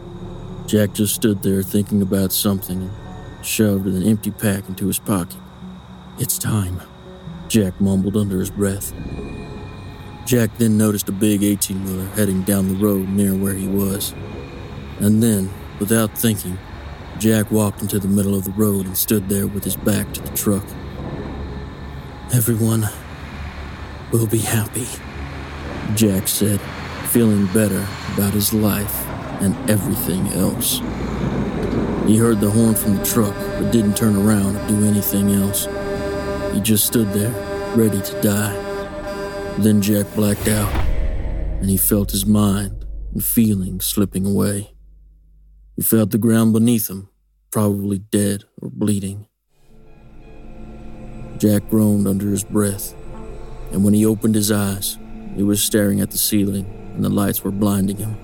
[0.68, 5.36] Jack just stood there thinking about something and shoved an empty pack into his pocket.
[6.16, 6.80] It's time,
[7.48, 8.92] Jack mumbled under his breath.
[10.26, 14.14] Jack then noticed a big 18 wheeler heading down the road near where he was.
[15.00, 16.56] And then, without thinking,
[17.18, 20.20] Jack walked into the middle of the road and stood there with his back to
[20.20, 20.64] the truck.
[22.32, 22.88] Everyone
[24.12, 24.86] will be happy,
[25.94, 26.60] Jack said,
[27.10, 29.06] feeling better about his life
[29.40, 30.78] and everything else.
[32.08, 35.66] He heard the horn from the truck, but didn't turn around or do anything else.
[36.52, 37.30] He just stood there,
[37.76, 38.54] ready to die.
[39.58, 40.72] Then Jack blacked out,
[41.60, 44.74] and he felt his mind and feelings slipping away.
[45.76, 47.08] He felt the ground beneath him,
[47.52, 49.28] probably dead or bleeding.
[51.38, 52.94] Jack groaned under his breath,
[53.72, 54.98] and when he opened his eyes,
[55.34, 58.16] he was staring at the ceiling, and the lights were blinding him.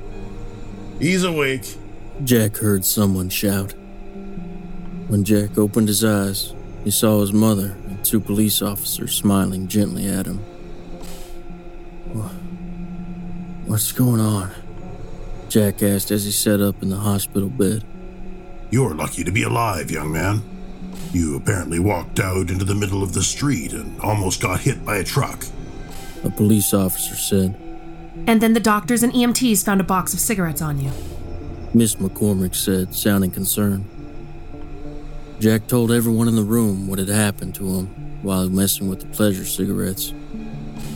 [0.99, 1.77] He's awake.
[2.25, 3.75] Jack heard someone shout.
[5.09, 10.07] When Jack opened his eyes, he saw his mother and two police officers smiling gently
[10.07, 10.39] at him.
[13.67, 14.51] What's going on?
[15.49, 17.85] Jack asked as he sat up in the hospital bed.
[18.71, 20.43] You're lucky to be alive, young man.
[21.13, 24.97] You apparently walked out into the middle of the street and almost got hit by
[24.97, 25.45] a truck.
[26.25, 27.55] A police officer said.
[28.27, 30.91] And then the doctors and EMTs found a box of cigarettes on you.
[31.75, 33.89] Miss McCormick said, sounding concerned.
[35.39, 37.87] Jack told everyone in the room what had happened to him
[38.23, 40.15] while messing with the pleasure cigarettes.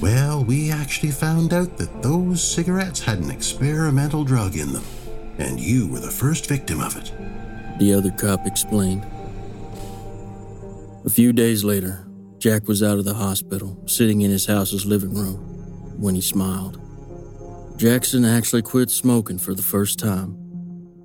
[0.00, 4.84] Well, we actually found out that those cigarettes had an experimental drug in them,
[5.38, 7.12] and you were the first victim of it.
[7.78, 9.04] The other cop explained.
[11.06, 12.04] A few days later,
[12.38, 15.36] Jack was out of the hospital, sitting in his house's living room,
[16.00, 16.80] when he smiled.
[17.76, 20.36] Jackson actually quit smoking for the first time,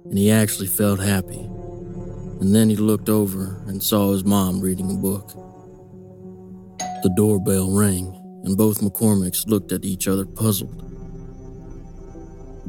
[0.06, 1.48] and he actually felt happy.
[2.40, 5.28] And then he looked over and saw his mom reading a book.
[7.04, 8.08] The doorbell rang,
[8.44, 10.82] and both McCormicks looked at each other puzzled.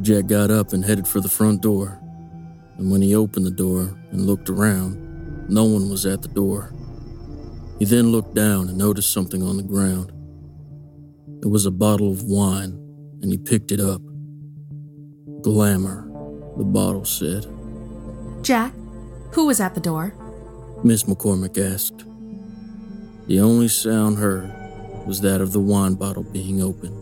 [0.02, 1.98] Jack got up and headed for the front door,
[2.76, 6.74] and when he opened the door and looked around, no one was at the door.
[7.82, 10.12] He then looked down and noticed something on the ground.
[11.42, 12.78] It was a bottle of wine,
[13.20, 14.00] and he picked it up.
[15.42, 16.08] Glamour,
[16.56, 17.44] the bottle said.
[18.42, 18.72] Jack,
[19.32, 20.14] who was at the door?
[20.84, 22.04] Miss McCormick asked.
[23.26, 24.54] The only sound heard
[25.04, 27.01] was that of the wine bottle being opened.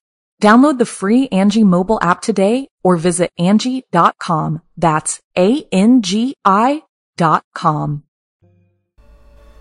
[0.41, 4.61] Download the free Angi mobile app today or visit Angi.com.
[4.75, 6.81] That's A-N-G-I
[7.15, 8.03] dot com.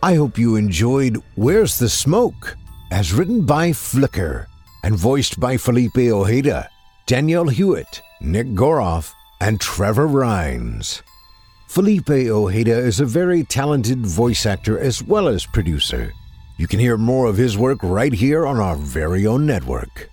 [0.03, 2.57] I hope you enjoyed Where's the Smoke,
[2.90, 4.49] as written by Flicker
[4.83, 6.71] and voiced by Felipe Ojeda,
[7.05, 9.12] Danielle Hewitt, Nick Goroff,
[9.43, 11.03] and Trevor Rhines.
[11.69, 16.14] Felipe Ojeda is a very talented voice actor as well as producer.
[16.57, 20.10] You can hear more of his work right here on our very own network.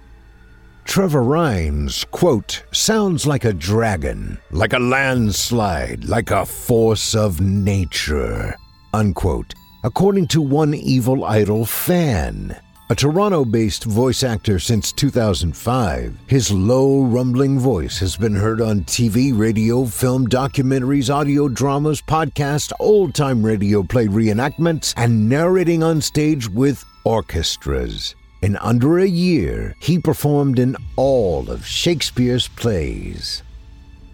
[0.86, 8.56] Trevor Rhines, quote, sounds like a dragon, like a landslide, like a force of nature,
[8.92, 12.56] unquote, according to one Evil Idol fan.
[12.90, 18.80] A Toronto based voice actor since 2005, his low, rumbling voice has been heard on
[18.84, 26.00] TV, radio, film, documentaries, audio dramas, podcasts, old time radio play reenactments, and narrating on
[26.00, 28.14] stage with orchestras.
[28.40, 33.42] In under a year, he performed in all of Shakespeare's plays.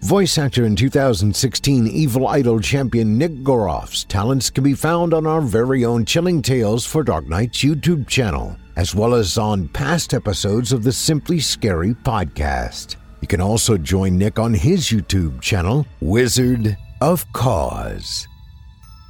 [0.01, 5.41] Voice actor in 2016 Evil Idol champion Nick Goroff's talents can be found on our
[5.41, 10.71] very own Chilling Tales for Dark Nights YouTube channel, as well as on past episodes
[10.71, 12.97] of the Simply Scary podcast.
[13.21, 18.27] You can also join Nick on his YouTube channel, Wizard of Cause.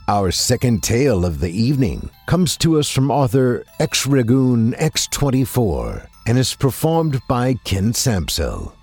[0.07, 6.37] Our second tale of the evening comes to us from author X Ragoon X24 and
[6.37, 8.74] is performed by Ken Sampsell.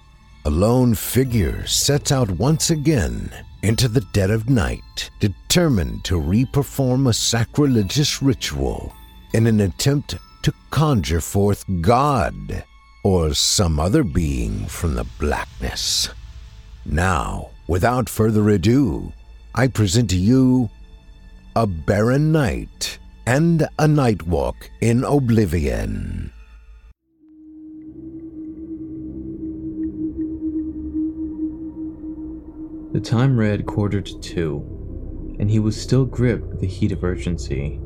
[0.44, 3.30] A lone figure sets out once again
[3.62, 8.92] into the dead of night, determined to re-perform a sacrilegious ritual
[9.34, 12.64] in an attempt to conjure forth God
[13.04, 16.08] or some other being from the blackness.
[16.84, 19.12] Now, without further ado,
[19.54, 20.70] I present to you
[21.54, 26.31] A Barren Night and a Night Walk in Oblivion.
[32.92, 37.02] The time read quarter to two, and he was still gripped with the heat of
[37.02, 37.80] urgency.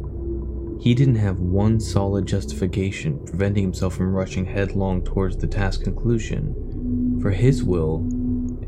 [0.80, 7.20] He didn't have one solid justification preventing himself from rushing headlong towards the task conclusion,
[7.22, 8.04] for his will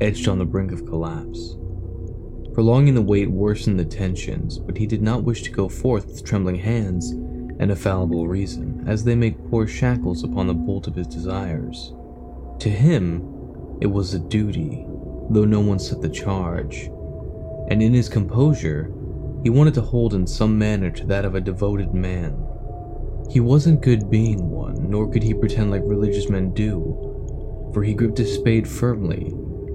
[0.01, 1.57] edged on the brink of collapse.
[2.55, 6.25] Prolonging the wait worsened the tensions, but he did not wish to go forth with
[6.25, 7.11] trembling hands
[7.59, 11.93] and a fallible reason, as they make poor shackles upon the bolt of his desires.
[12.61, 13.23] To him,
[13.81, 14.85] it was a duty,
[15.31, 16.91] though no one set the charge,
[17.71, 18.93] and in his composure,
[19.43, 22.37] he wanted to hold in some manner to that of a devoted man.
[23.31, 27.95] He wasn't good being one, nor could he pretend like religious men do, for he
[27.95, 29.35] gripped his spade firmly,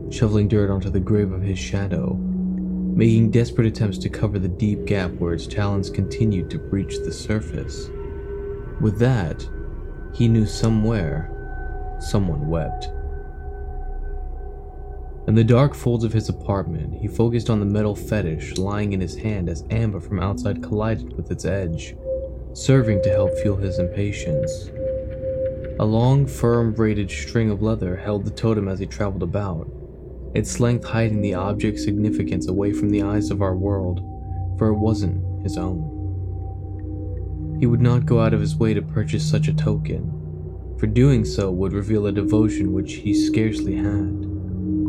[0.10, 4.86] shoveling dirt onto the grave of his shadow, making desperate attempts to cover the deep
[4.86, 7.90] gap where its talons continued to breach the surface.
[8.82, 9.48] With that,
[10.14, 11.30] he knew somewhere
[12.00, 12.90] someone wept.
[15.26, 19.00] In the dark folds of his apartment, he focused on the metal fetish lying in
[19.00, 21.96] his hand as amber from outside collided with its edge,
[22.52, 24.70] serving to help fuel his impatience.
[25.80, 29.72] A long, firm braided string of leather held the totem as he traveled about,
[30.36, 34.02] its length hiding the object's significance away from the eyes of our world,
[34.58, 35.90] for it wasn't his own.
[37.62, 41.24] He would not go out of his way to purchase such a token, for doing
[41.24, 44.33] so would reveal a devotion which he scarcely had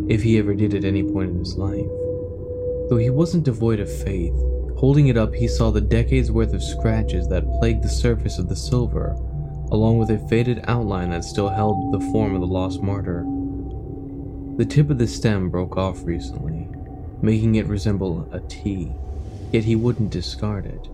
[0.08, 1.86] if he ever did at any point in his life.
[2.88, 4.34] Though he wasn't devoid of faith,
[4.76, 8.48] holding it up he saw the decades worth of scratches that plagued the surface of
[8.48, 9.16] the silver,
[9.70, 13.24] along with a faded outline that still held the form of the lost martyr.
[14.56, 16.68] The tip of the stem broke off recently,
[17.22, 18.92] making it resemble a T,
[19.52, 20.88] yet he wouldn't discard it.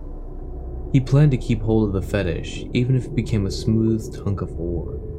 [0.93, 4.41] He planned to keep hold of the fetish, even if it became a smooth hunk
[4.41, 5.10] of ore.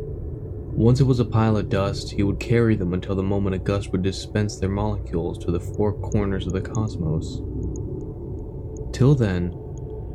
[0.74, 3.58] Once it was a pile of dust, he would carry them until the moment a
[3.58, 7.42] gust would dispense their molecules to the four corners of the cosmos.
[8.90, 9.54] Till then,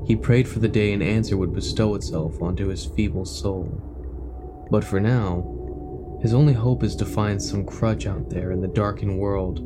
[0.05, 4.67] he prayed for the day an answer would bestow itself onto his feeble soul.
[4.71, 8.67] But for now, his only hope is to find some crutch out there in the
[8.67, 9.57] darkened world.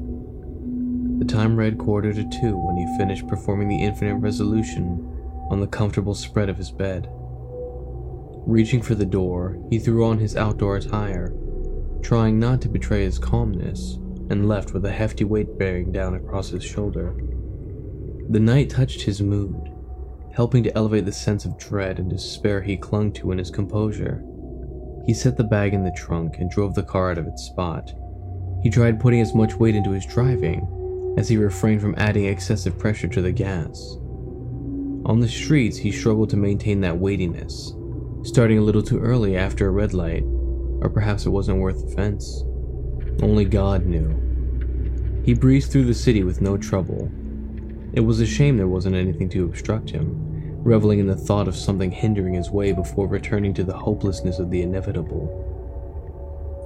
[1.20, 5.08] The time read quarter to two when he finished performing the infinite resolution
[5.50, 7.10] on the comfortable spread of his bed.
[8.46, 11.34] Reaching for the door, he threw on his outdoor attire,
[12.02, 13.98] trying not to betray his calmness,
[14.30, 17.16] and left with a hefty weight bearing down across his shoulder.
[18.30, 19.72] The night touched his mood,
[20.34, 24.24] helping to elevate the sense of dread and despair he clung to in his composure.
[25.06, 27.94] He set the bag in the trunk and drove the car out of its spot.
[28.64, 32.80] He tried putting as much weight into his driving as he refrained from adding excessive
[32.80, 33.98] pressure to the gas.
[35.06, 37.74] On the streets, he struggled to maintain that weightiness,
[38.24, 40.24] starting a little too early after a red light,
[40.82, 42.44] or perhaps it wasn't worth the fence.
[43.22, 45.24] Only God knew.
[45.26, 47.12] He breezed through the city with no trouble.
[47.94, 50.16] It was a shame there wasn't anything to obstruct him,
[50.64, 54.52] reveling in the thought of something hindering his way before returning to the hopelessness of
[54.52, 55.48] the inevitable.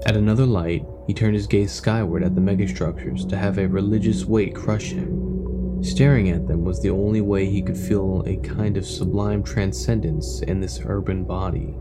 [0.05, 4.25] At another light, he turned his gaze skyward at the megastructures to have a religious
[4.25, 5.44] weight crush him
[5.85, 10.41] Staring at them was the only way he could feel a kind of sublime transcendence
[10.41, 11.75] in this urban body.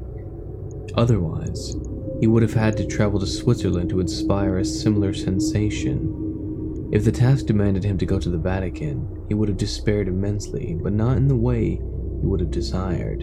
[0.94, 1.74] Otherwise,
[2.20, 6.90] he would have had to travel to Switzerland to inspire a similar sensation.
[6.92, 10.78] If the task demanded him to go to the Vatican, he would have despaired immensely,
[10.82, 13.22] but not in the way he would have desired.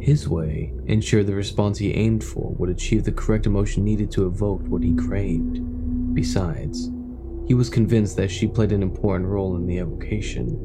[0.00, 4.26] His way ensured the response he aimed for would achieve the correct emotion needed to
[4.26, 5.60] evoke what he craved.
[6.14, 6.90] Besides,
[7.52, 10.56] he was convinced that she played an important role in the evocation.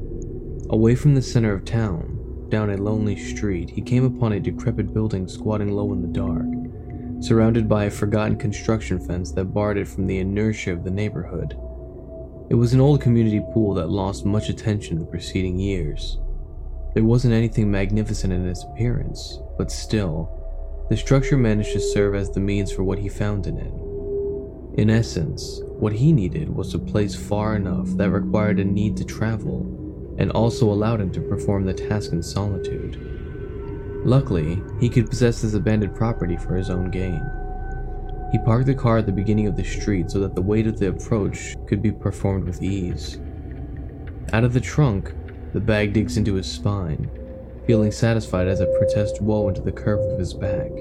[0.70, 4.94] Away from the center of town, down a lonely street, he came upon a decrepit
[4.94, 6.46] building squatting low in the dark,
[7.22, 11.58] surrounded by a forgotten construction fence that barred it from the inertia of the neighborhood.
[12.50, 16.20] It was an old community pool that lost much attention the preceding years.
[16.94, 22.30] There wasn't anything magnificent in its appearance, but still, the structure managed to serve as
[22.30, 24.80] the means for what he found in it.
[24.80, 29.06] In essence, what he needed was a place far enough that required a need to
[29.06, 29.62] travel
[30.18, 33.00] and also allowed him to perform the task in solitude.
[34.04, 37.22] Luckily, he could possess this abandoned property for his own gain.
[38.32, 40.80] He parked the car at the beginning of the street so that the weight of
[40.80, 43.20] the approach could be performed with ease.
[44.34, 45.14] Out of the trunk,
[45.54, 47.10] the bag digs into his spine,
[47.68, 50.72] feeling satisfied as it protests woe into the curve of his back.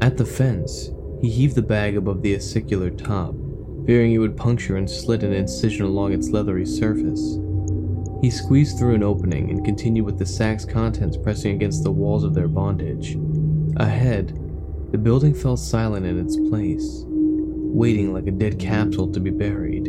[0.00, 0.90] At the fence,
[1.20, 3.34] he heaved the bag above the acicular top,
[3.88, 7.38] fearing it would puncture and slit an incision along its leathery surface.
[8.20, 12.22] He squeezed through an opening and continued with the sack's contents pressing against the walls
[12.22, 13.16] of their bondage.
[13.76, 14.38] Ahead,
[14.92, 19.88] the building fell silent in its place, waiting like a dead capsule to be buried.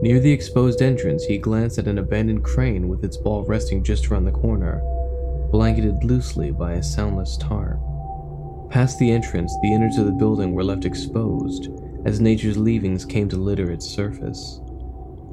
[0.00, 4.12] Near the exposed entrance, he glanced at an abandoned crane with its ball resting just
[4.12, 4.80] around the corner,
[5.50, 7.80] blanketed loosely by a soundless tarp.
[8.70, 11.68] Past the entrance, the innards of the building were left exposed
[12.04, 14.60] as nature's leavings came to litter its surface.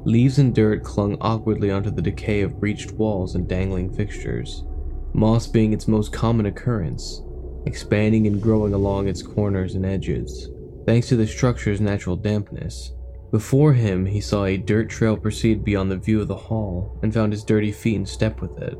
[0.04, 4.64] Leaves and dirt clung awkwardly onto the decay of breached walls and dangling fixtures,
[5.12, 7.22] moss being its most common occurrence,
[7.66, 10.48] expanding and growing along its corners and edges.
[10.86, 12.92] Thanks to the structure's natural dampness,
[13.30, 17.14] before him he saw a dirt trail proceed beyond the view of the hall and
[17.14, 18.74] found his dirty feet in step with it.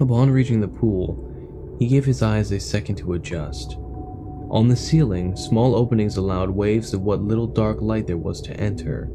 [0.00, 3.76] Upon reaching the pool, he gave his eyes a second to adjust.
[4.50, 8.58] On the ceiling, small openings allowed waves of what little dark light there was to
[8.58, 9.10] enter,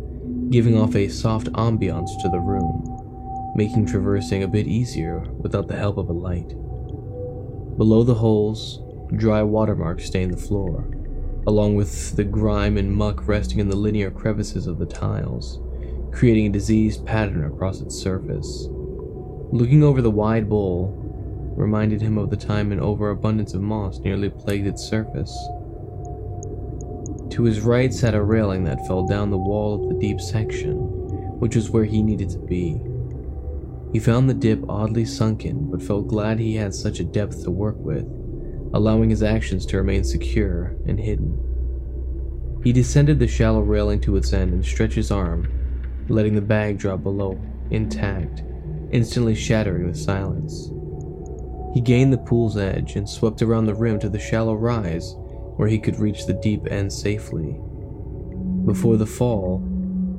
[0.51, 5.75] giving off a soft ambiance to the room, making traversing a bit easier without the
[5.75, 6.49] help of a light.
[7.77, 8.79] Below the holes,
[9.15, 10.88] dry watermarks stained the floor,
[11.47, 15.59] along with the grime and muck resting in the linear crevices of the tiles,
[16.11, 18.67] creating a diseased pattern across its surface.
[19.51, 21.03] Looking over the wide bowl
[21.56, 25.32] reminded him of the time an overabundance of moss nearly plagued its surface.
[27.32, 30.76] To his right sat a railing that fell down the wall of the deep section,
[31.39, 32.80] which was where he needed to be.
[33.91, 37.51] He found the dip oddly sunken, but felt glad he had such a depth to
[37.51, 38.06] work with,
[38.74, 41.39] allowing his actions to remain secure and hidden.
[42.64, 45.47] He descended the shallow railing to its end and stretched his arm,
[46.10, 47.39] letting the bag drop below,
[47.70, 48.43] intact,
[48.91, 50.72] instantly shattering the silence.
[51.74, 55.15] He gained the pool's edge and swept around the rim to the shallow rise
[55.55, 57.59] where he could reach the deep end safely.
[58.65, 59.63] Before the fall,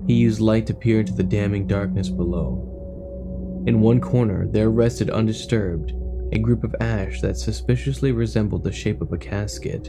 [0.07, 3.63] he used light to peer into the damning darkness below.
[3.67, 5.93] In one corner, there rested undisturbed
[6.33, 9.89] a group of ash that suspiciously resembled the shape of a casket.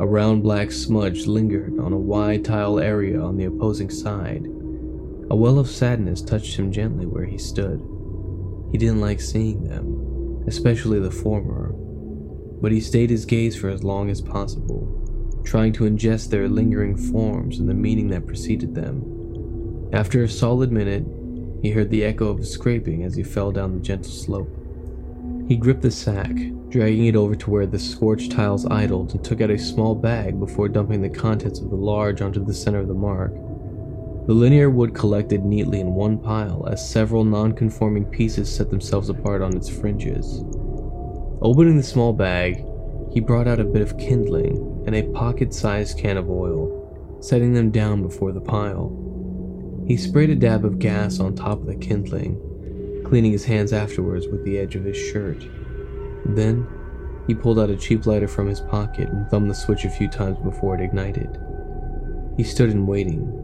[0.00, 4.46] A round black smudge lingered on a wide tile area on the opposing side.
[5.30, 7.80] A well of sadness touched him gently where he stood.
[8.70, 10.03] He didn't like seeing them,
[10.46, 11.72] especially the former,
[12.60, 16.96] but he stayed his gaze for as long as possible, trying to ingest their lingering
[16.96, 19.90] forms and the meaning that preceded them.
[19.92, 21.04] After a solid minute,
[21.62, 24.50] he heard the echo of a scraping as he fell down the gentle slope.
[25.48, 26.34] He gripped the sack,
[26.68, 30.40] dragging it over to where the scorched tiles idled, and took out a small bag
[30.40, 33.32] before dumping the contents of the large onto the center of the mark.
[34.26, 39.42] The linear wood collected neatly in one pile as several non-conforming pieces set themselves apart
[39.42, 40.42] on its fringes.
[41.42, 42.64] Opening the small bag,
[43.12, 47.70] he brought out a bit of kindling and a pocket-sized can of oil, setting them
[47.70, 49.84] down before the pile.
[49.86, 52.40] He sprayed a dab of gas on top of the kindling,
[53.04, 55.44] cleaning his hands afterwards with the edge of his shirt.
[56.24, 56.66] Then,
[57.26, 60.08] he pulled out a cheap lighter from his pocket and thumbed the switch a few
[60.08, 61.38] times before it ignited.
[62.38, 63.43] He stood in waiting.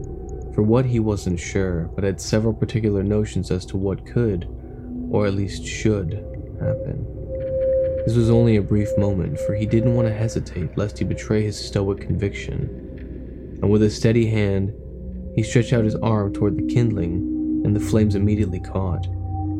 [0.53, 4.47] For what he wasn't sure, but had several particular notions as to what could,
[5.09, 6.13] or at least should,
[6.59, 7.05] happen.
[8.05, 11.43] This was only a brief moment, for he didn't want to hesitate lest he betray
[11.43, 13.59] his stoic conviction.
[13.61, 14.73] And with a steady hand,
[15.35, 19.07] he stretched out his arm toward the kindling, and the flames immediately caught,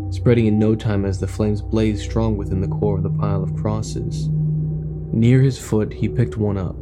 [0.10, 3.44] spreading in no time as the flames blazed strong within the core of the pile
[3.44, 4.28] of crosses.
[5.14, 6.76] Near his foot, he picked one up,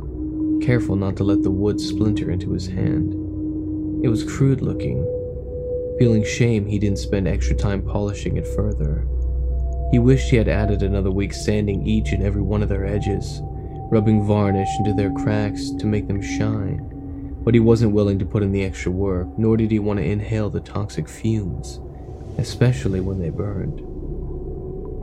[0.62, 3.29] careful not to let the wood splinter into his hand.
[4.04, 5.04] It was crude looking.
[6.00, 9.08] Feeling shame, he didn't spend extra time polishing it further.
[9.91, 13.41] He wished he had added another week sanding each and every one of their edges,
[13.91, 16.89] rubbing varnish into their cracks to make them shine
[17.43, 20.06] but he wasn't willing to put in the extra work, nor did he want to
[20.06, 21.80] inhale the toxic fumes,
[22.38, 23.80] especially when they burned.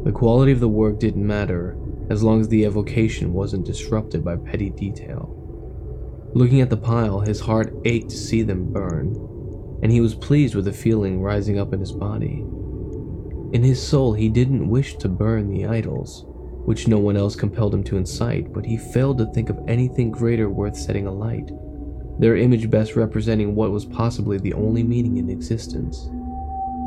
[0.06, 1.76] The quality of the work didn't matter
[2.10, 5.35] as long as the evocation wasn't disrupted by petty detail.
[6.36, 9.16] Looking at the pile, his heart ached to see them burn,
[9.82, 12.44] and he was pleased with the feeling rising up in his body.
[13.52, 16.26] In his soul, he didn't wish to burn the idols,
[16.66, 20.10] which no one else compelled him to incite, but he failed to think of anything
[20.10, 21.50] greater worth setting alight
[22.18, 26.08] their image best representing what was possibly the only meaning in existence.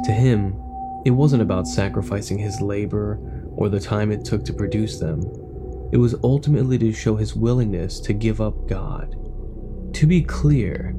[0.06, 0.60] To him,
[1.06, 3.20] it wasn't about sacrificing his labor
[3.56, 5.22] or the time it took to produce them.
[5.92, 9.16] It was ultimately to show his willingness to give up God.
[9.94, 10.96] To be clear,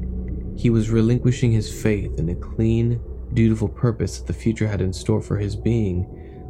[0.57, 3.01] he was relinquishing his faith in a clean,
[3.33, 6.07] dutiful purpose that the future had in store for his being,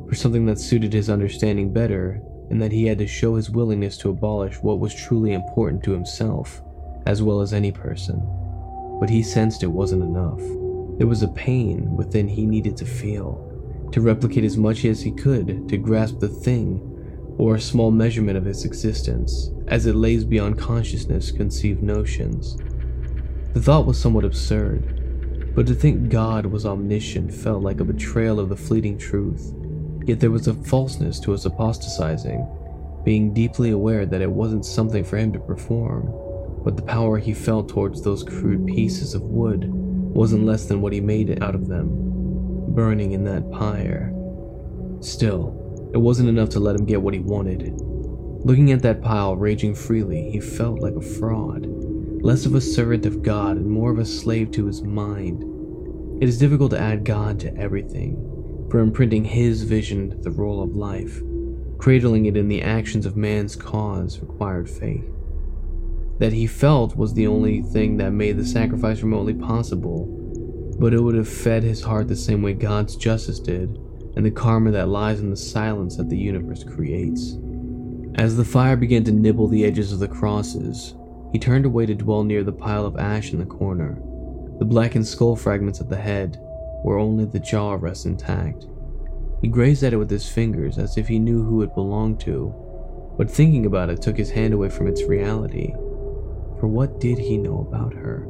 [0.09, 2.21] for something that suited his understanding better,
[2.51, 5.93] and that he had to show his willingness to abolish what was truly important to
[5.93, 6.61] himself,
[7.07, 8.21] as well as any person.
[8.99, 10.41] But he sensed it wasn't enough.
[10.99, 13.47] There was a pain within he needed to feel,
[13.93, 16.87] to replicate as much as he could to grasp the thing
[17.39, 22.57] or a small measurement of its existence, as it lays beyond consciousness conceived notions.
[23.55, 28.41] The thought was somewhat absurd, but to think God was omniscient felt like a betrayal
[28.41, 29.55] of the fleeting truth.
[30.05, 32.47] Yet there was a falseness to his apostatizing,
[33.05, 36.13] being deeply aware that it wasn't something for him to perform,
[36.65, 40.93] but the power he felt towards those crude pieces of wood wasn't less than what
[40.93, 41.89] he made out of them,
[42.75, 44.13] burning in that pyre.
[45.01, 47.81] Still, it wasn't enough to let him get what he wanted.
[48.43, 51.67] Looking at that pile raging freely, he felt like a fraud,
[52.23, 55.45] less of a servant of God and more of a slave to his mind.
[56.23, 60.63] It is difficult to add God to everything, for imprinting his vision to the role
[60.63, 61.21] of life,
[61.77, 65.05] cradling it in the actions of man's cause required faith.
[66.19, 70.07] That he felt was the only thing that made the sacrifice remotely possible,
[70.79, 73.79] but it would have fed his heart the same way God's justice did
[74.17, 77.37] and the karma that lies in the silence that the universe creates.
[78.17, 80.95] As the fire began to nibble the edges of the crosses,
[81.33, 84.03] he turned away to dwell near the pile of ash in the corner.
[84.59, 86.39] The blackened skull fragments at the head,
[86.83, 88.67] where only the jaw rests intact.
[89.41, 92.53] He grazed at it with his fingers as if he knew who it belonged to,
[93.17, 95.73] but thinking about it took his hand away from its reality.
[96.59, 98.27] For what did he know about her?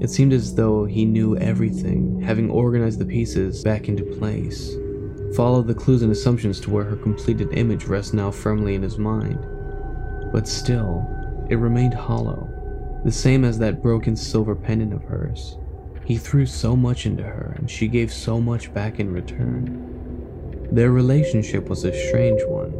[0.00, 4.74] It seemed as though he knew everything, having organized the pieces back into place,
[5.34, 8.98] followed the clues and assumptions to where her completed image rests now firmly in his
[8.98, 9.38] mind.
[10.32, 11.06] But still,
[11.50, 12.48] it remained hollow,
[13.04, 15.56] the same as that broken silver pendant of hers.
[16.04, 20.68] He threw so much into her, and she gave so much back in return.
[20.70, 22.72] Their relationship was a strange one,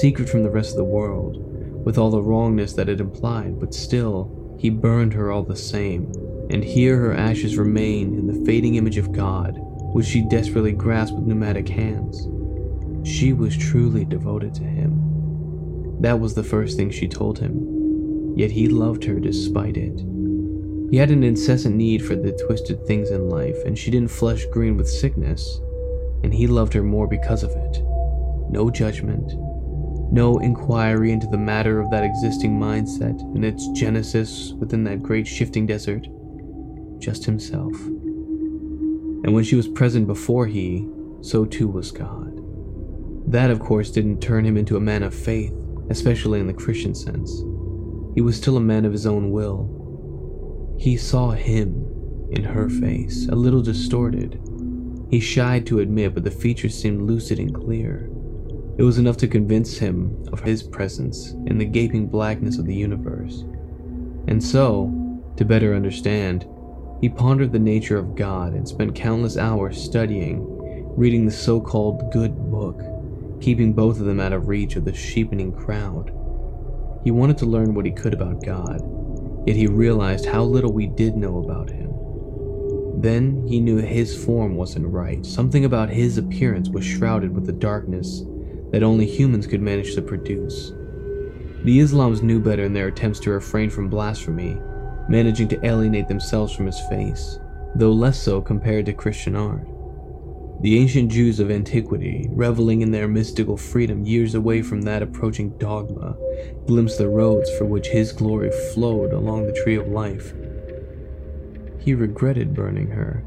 [0.00, 1.36] secret from the rest of the world,
[1.84, 6.10] with all the wrongness that it implied, but still, he burned her all the same,
[6.50, 9.58] and here her ashes remain in the fading image of God,
[9.94, 12.26] which she desperately grasped with pneumatic hands.
[13.08, 16.00] She was truly devoted to him.
[16.00, 20.00] That was the first thing she told him, yet he loved her despite it.
[20.90, 24.44] He had an incessant need for the twisted things in life, and she didn't flush
[24.46, 25.60] green with sickness,
[26.24, 27.80] and he loved her more because of it.
[28.50, 29.34] No judgment,
[30.12, 35.28] no inquiry into the matter of that existing mindset and its genesis within that great
[35.28, 36.08] shifting desert
[36.98, 37.76] just himself.
[39.24, 40.86] And when she was present before he,
[41.22, 42.40] so too was God.
[43.26, 45.54] That, of course, didn't turn him into a man of faith,
[45.88, 47.42] especially in the Christian sense.
[48.14, 50.76] He was still a man of his own will.
[50.78, 51.88] He saw him
[52.30, 54.40] in her face, a little distorted.
[55.10, 58.10] He shied to admit, but the features seemed lucid and clear.
[58.76, 62.74] It was enough to convince him of his presence in the gaping blackness of the
[62.74, 63.44] universe.
[64.28, 64.92] And so,
[65.36, 66.46] to better understand,
[67.00, 70.46] he pondered the nature of God and spent countless hours studying,
[70.96, 72.80] reading the so called good book,
[73.40, 76.12] keeping both of them out of reach of the sheepening crowd.
[77.04, 78.80] He wanted to learn what he could about God,
[79.46, 81.90] yet he realized how little we did know about him.
[83.00, 85.26] Then he knew his form wasn't right.
[85.26, 88.22] Something about his appearance was shrouded with the darkness
[88.70, 90.72] that only humans could manage to produce.
[91.64, 94.58] The Islams knew better in their attempts to refrain from blasphemy,
[95.08, 97.38] managing to alienate themselves from his face,
[97.74, 99.66] though less so compared to Christian art.
[100.60, 105.50] The ancient Jews of antiquity, reveling in their mystical freedom years away from that approaching
[105.58, 106.16] dogma,
[106.66, 110.32] glimpsed the roads for which his glory flowed along the tree of life.
[111.80, 113.22] He regretted burning her,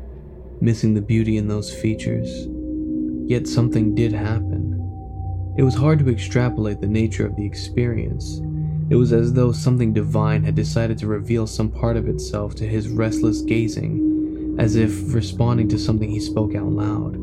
[0.61, 2.47] missing the beauty in those features.
[3.29, 4.73] Yet something did happen.
[5.57, 8.41] It was hard to extrapolate the nature of the experience,
[8.89, 12.67] it was as though something divine had decided to reveal some part of itself to
[12.67, 17.15] his restless gazing, as if responding to something he spoke out loud.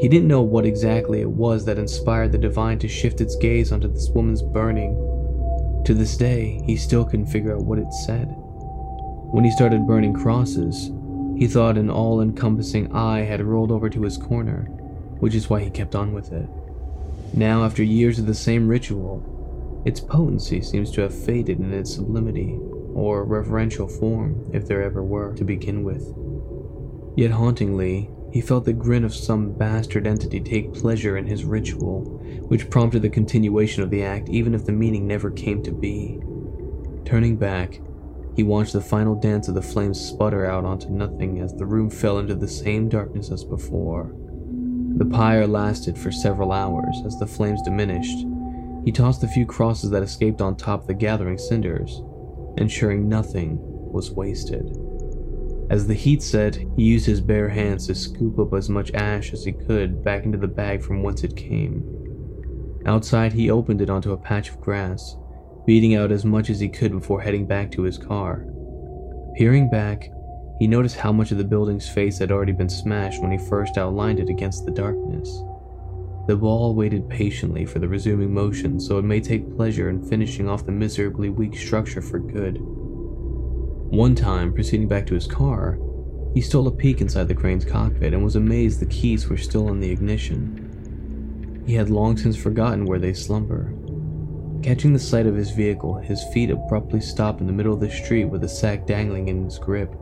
[0.00, 3.72] He didn't know what exactly it was that inspired the divine to shift its gaze
[3.72, 4.94] onto this woman's burning.
[5.86, 8.26] To this day, he still couldn't figure out what it said.
[9.32, 10.90] When he started burning crosses,
[11.36, 14.64] he thought an all encompassing eye had rolled over to his corner,
[15.18, 16.48] which is why he kept on with it.
[17.34, 19.31] Now, after years of the same ritual,
[19.84, 22.58] its potency seems to have faded in its sublimity,
[22.94, 26.14] or reverential form, if there ever were, to begin with.
[27.16, 32.04] Yet hauntingly, he felt the grin of some bastard entity take pleasure in his ritual,
[32.48, 36.18] which prompted the continuation of the act even if the meaning never came to be.
[37.04, 37.80] Turning back,
[38.34, 41.90] he watched the final dance of the flames sputter out onto nothing as the room
[41.90, 44.14] fell into the same darkness as before.
[44.96, 48.26] The pyre lasted for several hours as the flames diminished.
[48.84, 52.02] He tossed the few crosses that escaped on top of the gathering cinders,
[52.56, 54.76] ensuring nothing was wasted.
[55.70, 59.32] As the heat set, he used his bare hands to scoop up as much ash
[59.32, 61.82] as he could back into the bag from whence it came.
[62.84, 65.16] Outside, he opened it onto a patch of grass,
[65.64, 68.44] beating out as much as he could before heading back to his car.
[69.36, 70.10] Peering back,
[70.58, 73.78] he noticed how much of the building's face had already been smashed when he first
[73.78, 75.42] outlined it against the darkness.
[76.26, 80.48] The ball waited patiently for the resuming motion so it may take pleasure in finishing
[80.48, 82.58] off the miserably weak structure for good.
[82.60, 85.78] One time, proceeding back to his car,
[86.32, 89.68] he stole a peek inside the crane's cockpit and was amazed the keys were still
[89.68, 91.62] in the ignition.
[91.66, 93.74] He had long since forgotten where they slumber.
[94.62, 97.90] Catching the sight of his vehicle, his feet abruptly stopped in the middle of the
[97.90, 99.92] street with the sack dangling in his grip.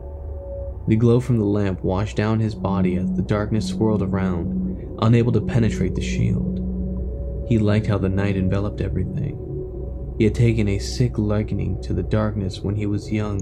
[0.88, 5.32] The glow from the lamp washed down his body as the darkness swirled around, unable
[5.32, 7.46] to penetrate the shield.
[7.48, 10.14] He liked how the night enveloped everything.
[10.18, 13.40] He had taken a sick likening to the darkness when he was young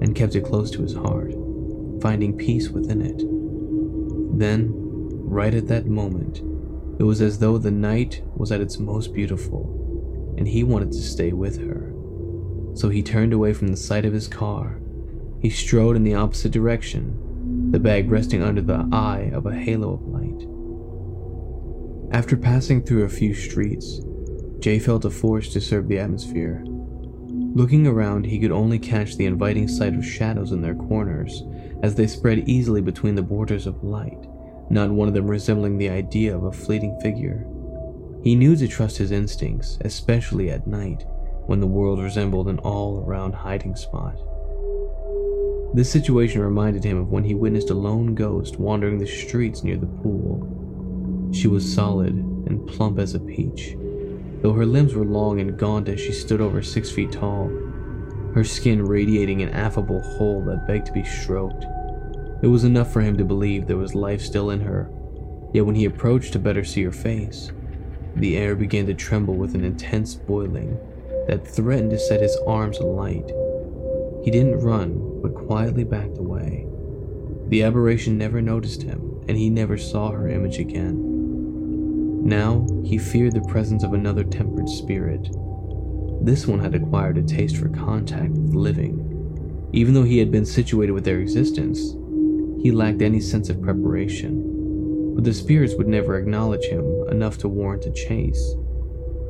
[0.00, 1.34] and kept it close to his heart,
[2.00, 3.22] finding peace within it.
[4.38, 6.38] Then, right at that moment,
[6.98, 11.02] it was as though the night was at its most beautiful, and he wanted to
[11.02, 11.92] stay with her.
[12.74, 14.80] So he turned away from the sight of his car.
[15.44, 19.92] He strode in the opposite direction, the bag resting under the eye of a halo
[19.92, 20.48] of light.
[22.18, 24.00] After passing through a few streets,
[24.58, 26.64] Jay felt a force disturb the atmosphere
[27.54, 31.44] Looking around, he could only catch the inviting sight of shadows in their corners
[31.82, 34.26] as they spread easily between the borders of light,
[34.70, 37.46] not one of them resembling the idea of a fleeting figure.
[38.24, 41.04] He knew to trust his instincts, especially at night,
[41.46, 44.18] when the world resembled an all around hiding spot.
[45.74, 49.76] This situation reminded him of when he witnessed a lone ghost wandering the streets near
[49.76, 51.28] the pool.
[51.32, 53.76] She was solid and plump as a peach,
[54.40, 57.48] though her limbs were long and gaunt as she stood over six feet tall,
[58.34, 61.64] her skin radiating an affable whole that begged to be stroked.
[62.40, 64.88] It was enough for him to believe there was life still in her,
[65.52, 67.50] yet when he approached to better see her face,
[68.14, 70.78] the air began to tremble with an intense boiling
[71.26, 73.32] that threatened to set his arms alight.
[74.22, 76.66] He didn't run, but quietly backed away.
[77.48, 82.22] The aberration never noticed him, and he never saw her image again.
[82.22, 85.30] Now he feared the presence of another tempered spirit.
[86.20, 89.70] This one had acquired a taste for contact with the living.
[89.72, 91.92] Even though he had been situated with their existence,
[92.62, 95.14] he lacked any sense of preparation.
[95.14, 98.54] But the spirits would never acknowledge him enough to warrant a chase.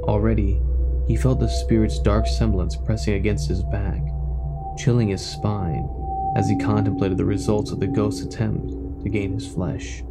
[0.03, 0.61] Already,
[1.07, 4.03] he felt the spirit's dark semblance pressing against his back,
[4.77, 5.89] chilling his spine
[6.37, 10.03] as he contemplated the results of the ghost's attempt to gain his flesh.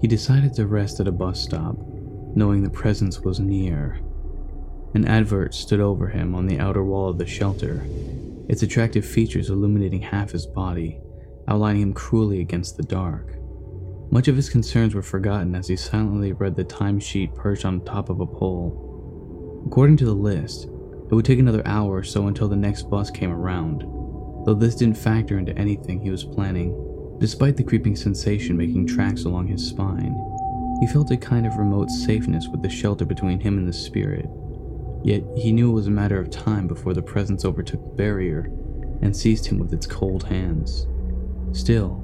[0.00, 1.76] He decided to rest at a bus stop,
[2.34, 4.00] knowing the presence was near.
[4.94, 7.86] An advert stood over him on the outer wall of the shelter,
[8.48, 11.00] its attractive features illuminating half his body,
[11.48, 13.36] outlining him cruelly against the dark.
[14.10, 18.10] Much of his concerns were forgotten as he silently read the timesheet perched on top
[18.10, 19.62] of a pole.
[19.66, 20.68] According to the list,
[21.10, 23.80] it would take another hour or so until the next bus came around,
[24.44, 26.80] though this didn't factor into anything he was planning.
[27.20, 30.14] Despite the creeping sensation making tracks along his spine,
[30.80, 34.28] he felt a kind of remote safeness with the shelter between him and the spirit.
[35.04, 38.50] Yet he knew it was a matter of time before the presence overtook the barrier
[39.02, 40.86] and seized him with its cold hands.
[41.52, 42.02] Still,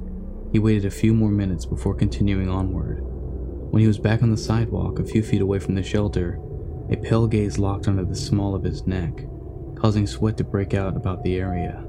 [0.51, 2.99] he waited a few more minutes before continuing onward.
[3.01, 6.39] When he was back on the sidewalk a few feet away from the shelter,
[6.91, 9.13] a pale gaze locked under the small of his neck,
[9.75, 11.85] causing sweat to break out about the area.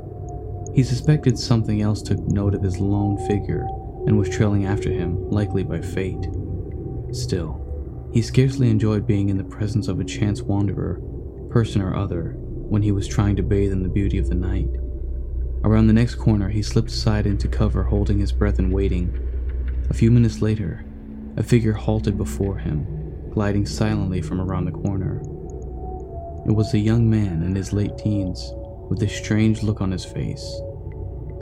[0.74, 3.66] He suspected something else took note of his lone figure
[4.06, 6.28] and was trailing after him, likely by fate.
[7.10, 11.00] Still, he scarcely enjoyed being in the presence of a chance wanderer,
[11.50, 14.70] person or other, when he was trying to bathe in the beauty of the night.
[15.64, 19.18] Around the next corner, he slipped aside into cover, holding his breath and waiting.
[19.90, 20.84] A few minutes later,
[21.36, 22.86] a figure halted before him,
[23.32, 25.20] gliding silently from around the corner.
[26.46, 28.52] It was a young man in his late teens,
[28.88, 30.44] with a strange look on his face.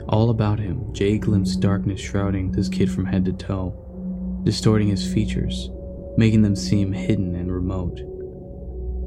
[0.07, 5.11] All about him, Jay glimpsed darkness shrouding this kid from head to toe, distorting his
[5.13, 5.69] features,
[6.17, 7.99] making them seem hidden and remote.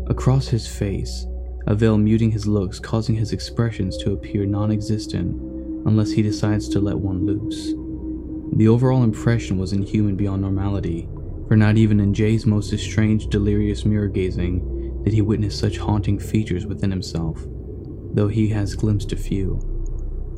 [0.09, 1.27] Across his face,
[1.67, 5.41] a veil muting his looks, causing his expressions to appear non existent,
[5.87, 7.73] unless he decides to let one loose.
[8.57, 11.09] The overall impression was inhuman beyond normality,
[11.49, 16.19] for not even in Jay's most estranged, delirious mirror gazing did he witness such haunting
[16.19, 17.45] features within himself,
[18.15, 19.61] though he has glimpsed a few.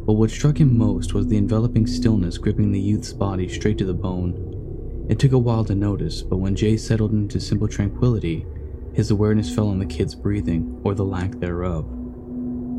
[0.04, 3.84] But what struck him most was the enveloping stillness gripping the youth's body straight to
[3.84, 5.06] the bone.
[5.08, 8.44] It took a while to notice, but when Jay settled into simple tranquility,
[8.92, 11.86] his awareness fell on the kid's breathing, or the lack thereof.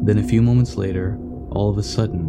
[0.03, 1.17] Then a few moments later,
[1.51, 2.27] all of a sudden,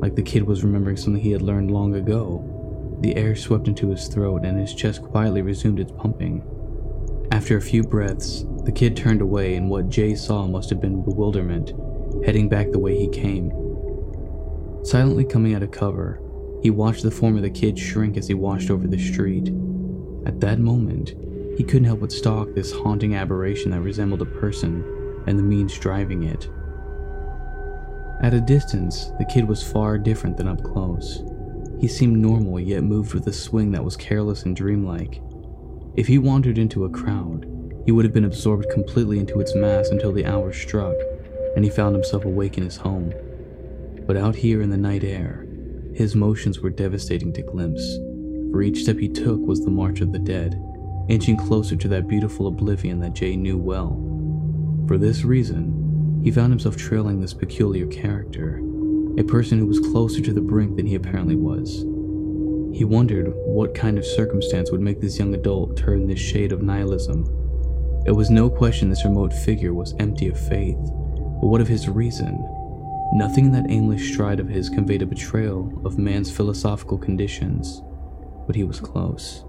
[0.00, 2.55] like the kid was remembering something he had learned long ago.
[3.00, 6.42] The air swept into his throat and his chest quietly resumed its pumping.
[7.30, 11.02] After a few breaths, the kid turned away, and what Jay saw must have been
[11.02, 11.72] bewilderment,
[12.24, 13.52] heading back the way he came.
[14.82, 16.20] Silently coming out of cover,
[16.62, 19.48] he watched the form of the kid shrink as he watched over the street.
[20.24, 21.14] At that moment,
[21.58, 24.84] he couldn't help but stalk this haunting aberration that resembled a person
[25.26, 26.48] and the means driving it.
[28.22, 31.22] At a distance, the kid was far different than up close.
[31.80, 35.20] He seemed normal yet moved with a swing that was careless and dreamlike.
[35.96, 37.46] If he wandered into a crowd,
[37.84, 40.96] he would have been absorbed completely into its mass until the hour struck
[41.56, 43.12] and he found himself awake in his home.
[44.06, 45.46] But out here in the night air,
[45.94, 47.98] his motions were devastating to glimpse,
[48.52, 50.62] for each step he took was the march of the dead,
[51.08, 54.02] inching closer to that beautiful oblivion that Jay knew well.
[54.86, 58.60] For this reason, he found himself trailing this peculiar character,
[59.18, 61.84] a person who was closer to the brink than he apparently was.
[62.76, 66.62] He wondered what kind of circumstance would make this young adult turn this shade of
[66.62, 67.24] nihilism.
[68.06, 71.88] It was no question this remote figure was empty of faith, but what of his
[71.88, 72.36] reason?
[73.14, 77.80] Nothing in that aimless stride of his conveyed a betrayal of man's philosophical conditions,
[78.46, 79.44] but he was close.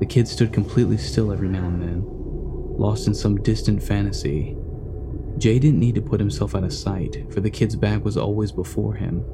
[0.00, 4.56] The kid stood completely still every now and then, lost in some distant fantasy
[5.38, 8.50] Jay didn't need to put himself out of sight, for the kid's back was always
[8.50, 9.24] before him,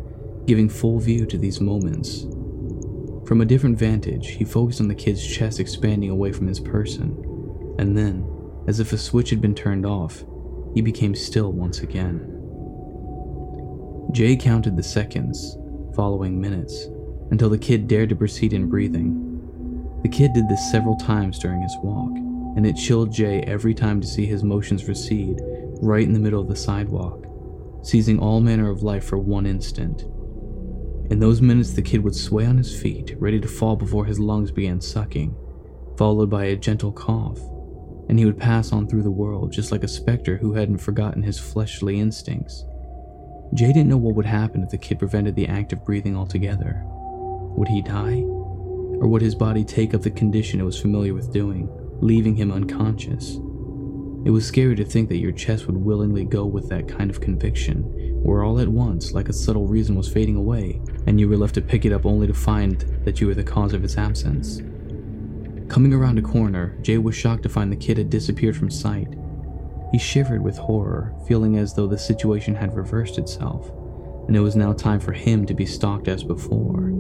[0.44, 2.26] giving full view to these moments.
[3.26, 7.74] From a different vantage, he focused on the kid's chest expanding away from his person,
[7.78, 8.28] and then,
[8.66, 10.24] as if a switch had been turned off,
[10.74, 12.30] he became still once again.
[14.12, 15.56] Jay counted the seconds,
[15.96, 16.86] following minutes,
[17.30, 19.30] until the kid dared to proceed in breathing.
[20.02, 22.10] The kid did this several times during his walk,
[22.56, 25.40] and it chilled Jay every time to see his motions recede
[25.82, 27.26] right in the middle of the sidewalk,
[27.82, 30.02] seizing all manner of life for one instant.
[31.10, 34.18] In those minutes, the kid would sway on his feet, ready to fall before his
[34.18, 35.36] lungs began sucking,
[35.98, 37.38] followed by a gentle cough,
[38.08, 41.22] and he would pass on through the world just like a specter who hadn't forgotten
[41.22, 42.64] his fleshly instincts.
[43.52, 46.82] Jay didn't know what would happen if the kid prevented the act of breathing altogether.
[46.84, 48.22] Would he die?
[49.00, 51.68] Or would his body take up the condition it was familiar with doing,
[52.00, 53.38] leaving him unconscious?
[54.24, 57.20] It was scary to think that your chest would willingly go with that kind of
[57.20, 57.82] conviction,
[58.22, 61.54] where all at once, like a subtle reason was fading away, and you were left
[61.56, 64.62] to pick it up only to find that you were the cause of its absence.
[65.68, 69.08] Coming around a corner, Jay was shocked to find the kid had disappeared from sight.
[69.92, 73.70] He shivered with horror, feeling as though the situation had reversed itself,
[74.26, 76.92] and it was now time for him to be stalked as before.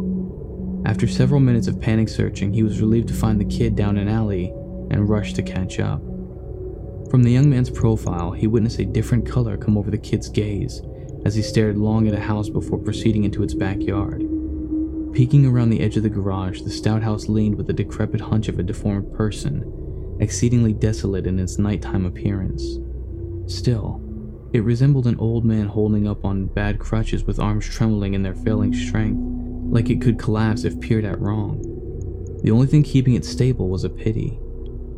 [0.84, 4.08] After several minutes of panic searching, he was relieved to find the kid down an
[4.08, 4.52] alley
[4.90, 6.02] and rushed to catch up.
[7.10, 10.82] From the young man's profile, he witnessed a different color come over the kid's gaze
[11.24, 14.20] as he stared long at a house before proceeding into its backyard.
[15.12, 18.48] Peeking around the edge of the garage, the stout house leaned with the decrepit hunch
[18.48, 22.78] of a deformed person, exceedingly desolate in its nighttime appearance.
[23.46, 24.00] Still,
[24.52, 28.34] it resembled an old man holding up on bad crutches with arms trembling in their
[28.34, 29.20] failing strength,
[29.72, 31.60] like it could collapse if peered at wrong.
[32.42, 34.38] The only thing keeping it stable was a pity,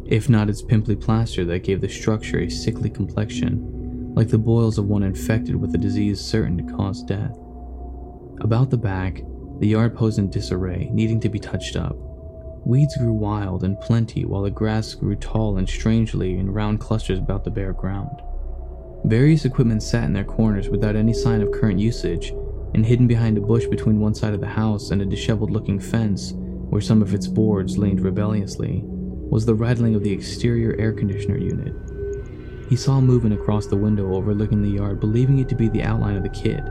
[0.09, 4.79] if not its pimply plaster that gave the structure a sickly complexion, like the boils
[4.79, 7.37] of one infected with a disease certain to cause death.
[8.41, 9.23] About the back,
[9.59, 11.97] the yard posed in disarray, needing to be touched up.
[12.65, 17.19] Weeds grew wild and plenty, while the grass grew tall and strangely in round clusters
[17.19, 18.21] about the bare ground.
[19.05, 22.33] Various equipment sat in their corners without any sign of current usage,
[22.75, 25.81] and hidden behind a bush between one side of the house and a disheveled looking
[25.81, 28.85] fence where some of its boards leaned rebelliously
[29.31, 31.75] was the rattling of the exterior air conditioner unit.
[32.69, 36.17] He saw movement across the window overlooking the yard, believing it to be the outline
[36.17, 36.65] of the kid.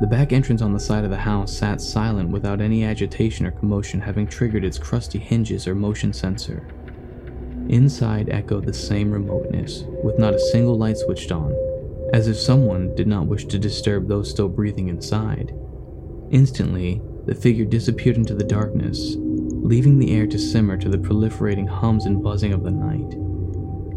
[0.00, 3.52] The back entrance on the side of the house sat silent without any agitation or
[3.52, 6.66] commotion having triggered its crusty hinges or motion sensor.
[7.68, 11.54] Inside echoed the same remoteness, with not a single light switched on,
[12.12, 15.54] as if someone did not wish to disturb those still breathing inside.
[16.32, 19.14] Instantly, the figure disappeared into the darkness,
[19.62, 23.16] leaving the air to simmer to the proliferating hums and buzzing of the night.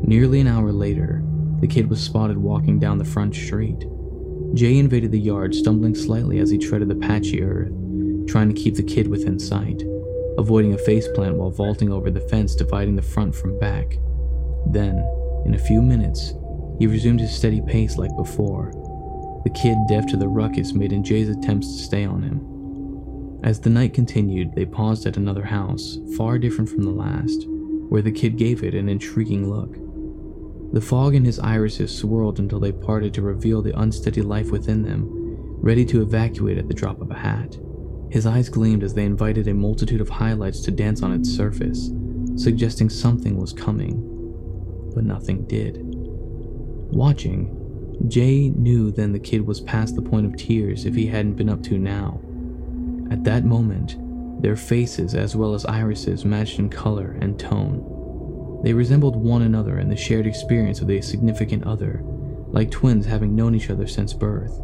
[0.07, 1.23] Nearly an hour later,
[1.59, 3.83] the kid was spotted walking down the front street.
[4.53, 7.73] Jay invaded the yard, stumbling slightly as he treaded the patchy earth,
[8.27, 9.81] trying to keep the kid within sight,
[10.37, 13.97] avoiding a faceplant while vaulting over the fence dividing the front from back.
[14.67, 14.97] Then,
[15.47, 16.33] in a few minutes,
[16.77, 18.71] he resumed his steady pace like before,
[19.43, 22.54] the kid deaf to the ruckus made in Jay's attempts to stay on him.
[23.45, 28.01] As the night continued, they paused at another house, far different from the last, where
[28.01, 29.77] the kid gave it an intriguing look.
[30.73, 34.81] The fog in his irises swirled until they parted to reveal the unsteady life within
[34.81, 35.07] them,
[35.61, 37.55] ready to evacuate at the drop of a hat.
[38.09, 41.91] His eyes gleamed as they invited a multitude of highlights to dance on its surface,
[42.37, 44.01] suggesting something was coming.
[44.95, 45.81] But nothing did.
[45.83, 47.55] Watching,
[48.07, 51.49] Jay knew then the kid was past the point of tears if he hadn't been
[51.49, 52.19] up to now.
[53.11, 53.97] At that moment,
[54.41, 58.61] their faces as well as irises matched in color and tone.
[58.63, 62.01] They resembled one another in the shared experience of a significant other,
[62.47, 64.59] like twins having known each other since birth.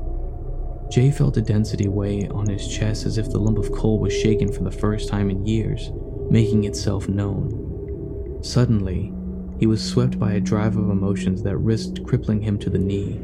[0.89, 4.11] Jay felt a density weigh on his chest as if the lump of coal was
[4.11, 5.91] shaken for the first time in years,
[6.29, 8.39] making itself known.
[8.41, 9.13] Suddenly,
[9.59, 13.21] he was swept by a drive of emotions that risked crippling him to the knee.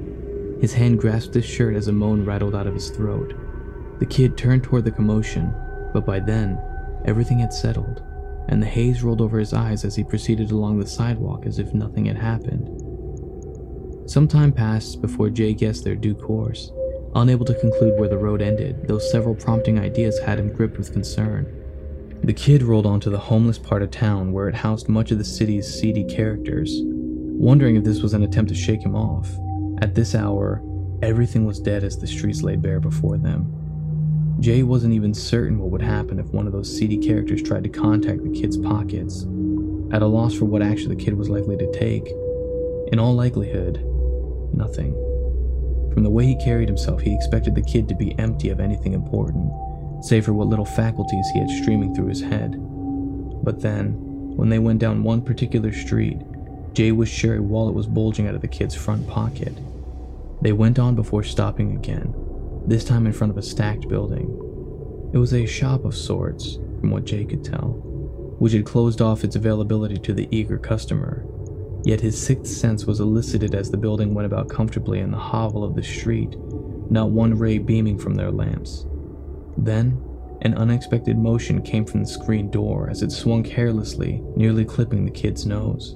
[0.62, 3.34] His hand grasped his shirt as a moan rattled out of his throat.
[4.00, 5.54] The kid turned toward the commotion,
[5.94, 6.60] but by then,
[7.06, 8.04] everything had settled,
[8.48, 11.74] and the haze rolled over his eyes as he proceeded along the sidewalk as if
[11.74, 12.70] nothing had happened.
[14.10, 16.72] Some time passed before Jay guessed their due course,
[17.16, 20.94] unable to conclude where the road ended, though several prompting ideas had him gripped with
[20.94, 21.52] concern.
[22.24, 25.24] The kid rolled onto the homeless part of town where it housed much of the
[25.24, 29.30] city's seedy characters, wondering if this was an attempt to shake him off.
[29.82, 30.64] At this hour,
[31.02, 33.67] everything was dead as the streets lay bare before them.
[34.40, 37.70] Jay wasn't even certain what would happen if one of those seedy characters tried to
[37.70, 39.24] contact the kid's pockets,
[39.92, 42.08] at a loss for what action the kid was likely to take.
[42.92, 43.84] In all likelihood,
[44.54, 44.94] nothing.
[45.94, 48.94] From the way he carried himself, he expected the kid to be empty of anything
[48.94, 49.52] important
[50.02, 52.56] save for what little faculties he had streaming through his head.
[53.44, 53.94] But then,
[54.36, 56.20] when they went down one particular street,
[56.74, 59.58] Jay was sure a wallet was bulging out of the kid's front pocket.
[60.42, 62.14] They went on before stopping again,
[62.68, 64.28] this time in front of a stacked building.
[65.14, 67.82] It was a shop of sorts, from what Jay could tell,
[68.40, 71.26] which had closed off its availability to the eager customer.
[71.86, 75.64] Yet his sixth sense was elicited as the building went about comfortably in the hovel
[75.64, 76.36] of the street,
[76.92, 78.86] not one ray beaming from their lamps.
[79.58, 80.04] Then,
[80.42, 85.12] an unexpected motion came from the screen door as it swung carelessly, nearly clipping the
[85.12, 85.96] kid's nose.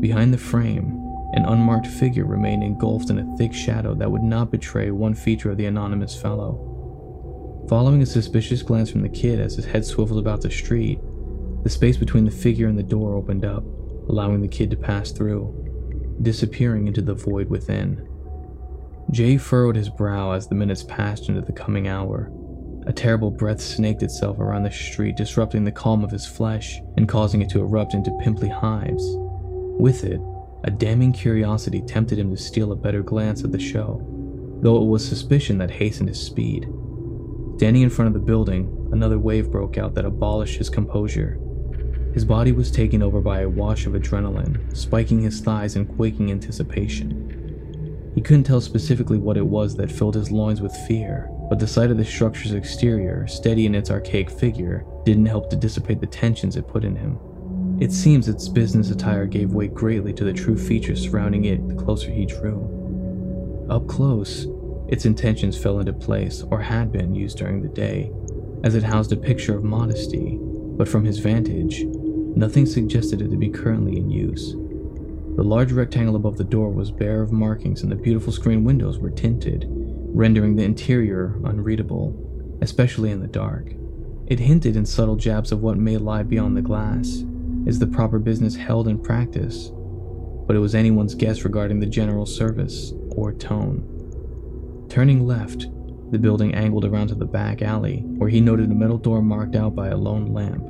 [0.00, 1.00] Behind the frame,
[1.36, 5.50] an unmarked figure remained engulfed in a thick shadow that would not betray one feature
[5.50, 7.64] of the anonymous fellow.
[7.68, 10.98] Following a suspicious glance from the kid as his head swiveled about the street,
[11.62, 13.64] the space between the figure and the door opened up,
[14.08, 18.08] allowing the kid to pass through, disappearing into the void within.
[19.10, 22.32] Jay furrowed his brow as the minutes passed into the coming hour,
[22.86, 27.08] a terrible breath snaked itself around the street, disrupting the calm of his flesh and
[27.08, 29.02] causing it to erupt into pimply hives.
[29.78, 30.20] With it,
[30.66, 34.04] a damning curiosity tempted him to steal a better glance at the show,
[34.62, 36.64] though it was suspicion that hastened his speed.
[37.56, 41.38] Standing in front of the building, another wave broke out that abolished his composure.
[42.14, 46.32] His body was taken over by a wash of adrenaline, spiking his thighs in quaking
[46.32, 48.12] anticipation.
[48.16, 51.66] He couldn't tell specifically what it was that filled his loins with fear, but the
[51.66, 56.06] sight of the structure's exterior, steady in its archaic figure, didn't help to dissipate the
[56.06, 57.20] tensions it put in him.
[57.78, 61.74] It seems its business attire gave way greatly to the true features surrounding it the
[61.74, 63.66] closer he drew.
[63.68, 64.46] Up close,
[64.88, 68.10] its intentions fell into place, or had been used during the day,
[68.64, 73.36] as it housed a picture of modesty, but from his vantage, nothing suggested it to
[73.36, 74.52] be currently in use.
[75.36, 78.98] The large rectangle above the door was bare of markings, and the beautiful screen windows
[78.98, 83.74] were tinted, rendering the interior unreadable, especially in the dark.
[84.28, 87.22] It hinted in subtle jabs of what may lie beyond the glass.
[87.66, 89.72] Is the proper business held in practice?
[90.46, 94.86] But it was anyone's guess regarding the general service or tone.
[94.88, 95.66] Turning left,
[96.12, 99.56] the building angled around to the back alley, where he noted a metal door marked
[99.56, 100.64] out by a lone lamp.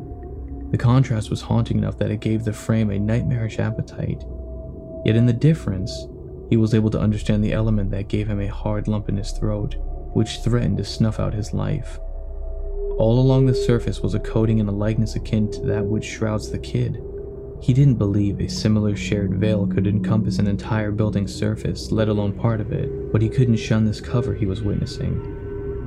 [0.70, 4.24] The contrast was haunting enough that it gave the frame a nightmarish appetite.
[5.04, 5.92] Yet in the difference,
[6.48, 9.32] he was able to understand the element that gave him a hard lump in his
[9.32, 9.76] throat,
[10.14, 11.98] which threatened to snuff out his life.
[12.98, 16.50] All along the surface was a coating and a likeness akin to that which shrouds
[16.50, 17.02] the kid.
[17.60, 22.32] He didn't believe a similar shared veil could encompass an entire building's surface, let alone
[22.32, 25.12] part of it, but he couldn't shun this cover he was witnessing.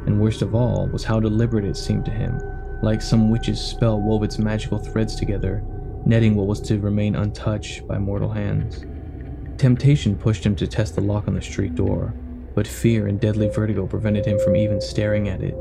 [0.05, 2.39] And worst of all was how deliberate it seemed to him,
[2.83, 5.63] like some witch's spell wove its magical threads together,
[6.05, 8.85] netting what was to remain untouched by mortal hands.
[9.57, 12.13] Temptation pushed him to test the lock on the street door,
[12.53, 15.55] but fear and deadly vertigo prevented him from even staring at it.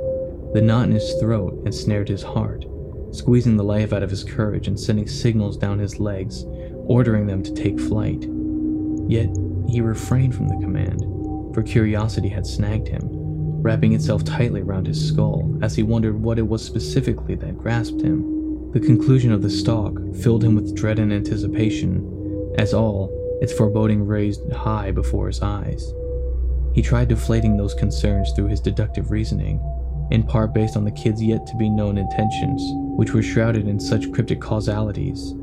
[0.54, 2.64] The knot in his throat ensnared his heart,
[3.10, 6.44] squeezing the life out of his courage and sending signals down his legs,
[6.86, 8.26] ordering them to take flight.
[9.08, 9.28] Yet
[9.68, 11.02] he refrained from the command,
[11.54, 13.02] for curiosity had snagged him,
[13.60, 18.00] wrapping itself tightly around his skull as he wondered what it was specifically that grasped
[18.00, 18.70] him.
[18.72, 23.10] The conclusion of the stalk filled him with dread and anticipation, as all
[23.42, 25.92] its foreboding raised high before his eyes.
[26.74, 29.60] He tried deflating those concerns through his deductive reasoning,
[30.10, 32.62] in part based on the kid's yet to be known intentions,
[32.96, 35.34] which were shrouded in such cryptic causalities.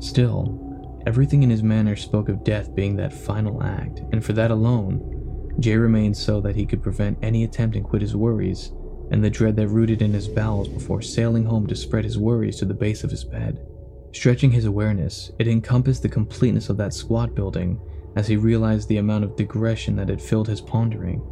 [0.00, 4.50] Still, everything in his manner spoke of death being that final act, and for that
[4.50, 5.12] alone,
[5.58, 8.72] Jay remained so that he could prevent any attempt and quit his worries
[9.10, 12.56] and the dread that rooted in his bowels before sailing home to spread his worries
[12.56, 13.64] to the base of his bed.
[14.12, 17.80] Stretching his awareness, it encompassed the completeness of that squat building
[18.16, 21.22] as he realized the amount of digression that had filled his pondering.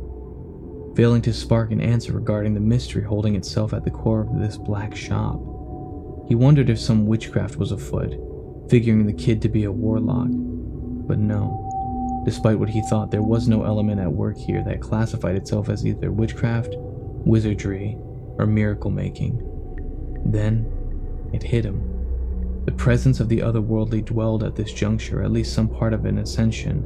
[0.96, 4.56] Failing to spark an answer regarding the mystery holding itself at the core of this
[4.56, 5.40] black shop,
[6.28, 8.14] he wondered if some witchcraft was afoot,
[8.70, 10.28] figuring the kid to be a warlock.
[10.30, 12.22] But no.
[12.24, 15.84] Despite what he thought, there was no element at work here that classified itself as
[15.84, 17.98] either witchcraft, wizardry,
[18.38, 19.42] or miracle making.
[20.24, 20.70] Then,
[21.32, 21.90] it hit him.
[22.66, 26.18] The presence of the otherworldly dwelled at this juncture, at least some part of an
[26.18, 26.78] ascension.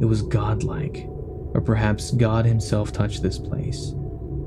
[0.00, 1.08] It was godlike,
[1.54, 3.94] or perhaps God himself touched this place.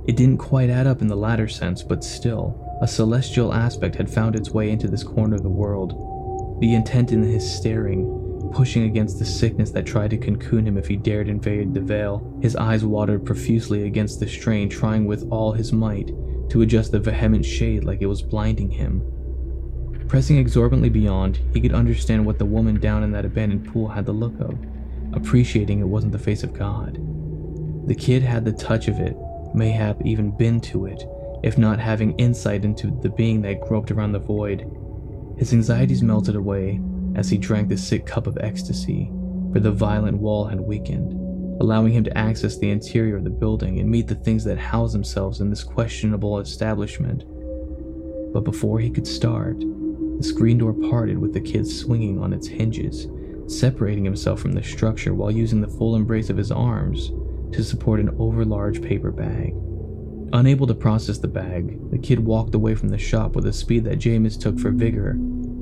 [0.07, 4.09] It didn't quite add up in the latter sense, but still, a celestial aspect had
[4.09, 6.59] found its way into this corner of the world.
[6.61, 10.87] The intent in his staring, pushing against the sickness that tried to cocoon him if
[10.87, 12.37] he dared invade the veil.
[12.41, 16.11] His eyes watered profusely against the strain, trying with all his might
[16.49, 19.03] to adjust the vehement shade like it was blinding him.
[20.07, 24.05] Pressing exorbitantly beyond, he could understand what the woman down in that abandoned pool had
[24.05, 24.57] the look of,
[25.13, 26.99] appreciating it wasn't the face of God.
[27.87, 29.15] The kid had the touch of it,
[29.53, 31.03] mayhap even been to it,
[31.43, 34.69] if not having insight into the being that groped around the void.
[35.37, 36.81] His anxieties melted away
[37.15, 39.11] as he drank the sick cup of ecstasy,
[39.53, 41.13] for the violent wall had weakened,
[41.61, 44.91] allowing him to access the interior of the building and meet the things that house
[44.91, 47.23] themselves in this questionable establishment.
[48.33, 52.47] But before he could start, the screen door parted with the kid swinging on its
[52.47, 53.07] hinges,
[53.47, 57.11] separating himself from the structure while using the full embrace of his arms
[57.51, 59.53] to support an overlarge paper bag.
[60.33, 63.85] Unable to process the bag, the kid walked away from the shop with a speed
[63.85, 65.11] that Jay mistook for vigor,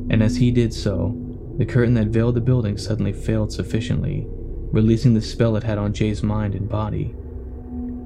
[0.09, 1.15] and as he did so,
[1.57, 5.93] the curtain that veiled the building suddenly failed sufficiently, releasing the spell it had on
[5.93, 7.15] Jay's mind and body.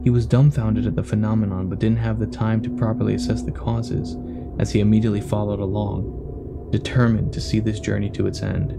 [0.04, 3.52] He was dumbfounded at the phenomenon but didn't have the time to properly assess the
[3.52, 4.18] causes
[4.60, 8.74] as he immediately followed along, determined to see this journey to its end.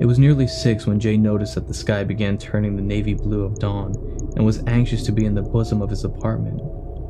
[0.00, 3.44] It was nearly six when Jay noticed that the sky began turning the navy blue
[3.44, 3.92] of dawn
[4.34, 6.60] and was anxious to be in the bosom of his apartment.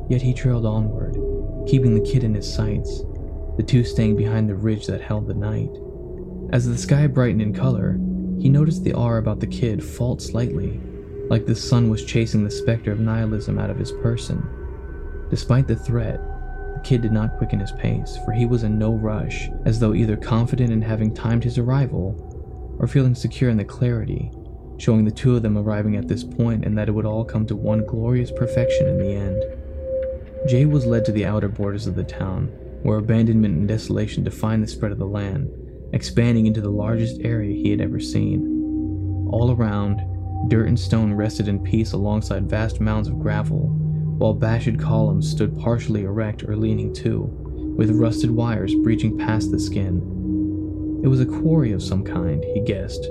[0.07, 1.17] Yet he trailed onward,
[1.67, 3.03] keeping the kid in his sights,
[3.57, 5.71] the two staying behind the ridge that held the night.
[6.53, 7.99] As the sky brightened in color,
[8.39, 10.79] he noticed the aura about the kid fault slightly,
[11.27, 14.47] like the sun was chasing the specter of nihilism out of his person.
[15.31, 16.21] Despite the threat,
[16.75, 19.95] the kid did not quicken his pace, for he was in no rush, as though
[19.95, 22.31] either confident in having timed his arrival
[22.79, 24.31] or feeling secure in the clarity,
[24.77, 27.45] showing the two of them arriving at this point and that it would all come
[27.45, 29.43] to one glorious perfection in the end.
[30.47, 32.47] Jay was led to the outer borders of the town,
[32.83, 35.49] where abandonment and desolation defined the spread of the land,
[35.93, 39.27] expanding into the largest area he had ever seen.
[39.31, 40.01] All around,
[40.49, 43.69] dirt and stone rested in peace alongside vast mounds of gravel,
[44.17, 47.23] while bashing columns stood partially erect or leaning to,
[47.75, 50.01] with rusted wires breaching past the skin.
[51.05, 53.07] It was a quarry of some kind, he guessed,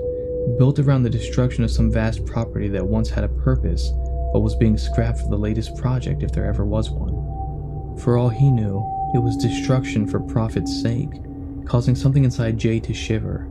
[0.57, 3.89] built around the destruction of some vast property that once had a purpose
[4.33, 7.95] but was being scrapped for the latest project if there ever was one.
[7.99, 8.79] For all he knew,
[9.15, 11.21] it was destruction for profit's sake,
[11.63, 13.47] causing something inside Jay to shiver.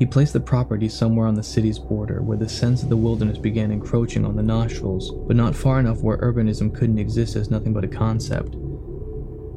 [0.00, 3.38] He placed the property somewhere on the city's border where the scents of the wilderness
[3.38, 7.72] began encroaching on the nostrils, but not far enough where urbanism couldn't exist as nothing
[7.72, 8.56] but a concept.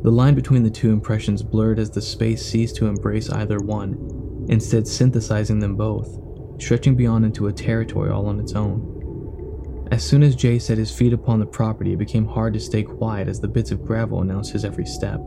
[0.03, 4.18] The line between the two impressions blurred as the space ceased to embrace either one,
[4.49, 6.19] instead synthesizing them both,
[6.61, 9.87] stretching beyond into a territory all on its own.
[9.91, 12.83] As soon as Jay set his feet upon the property, it became hard to stay
[12.83, 15.19] quiet as the bits of gravel announced his every step.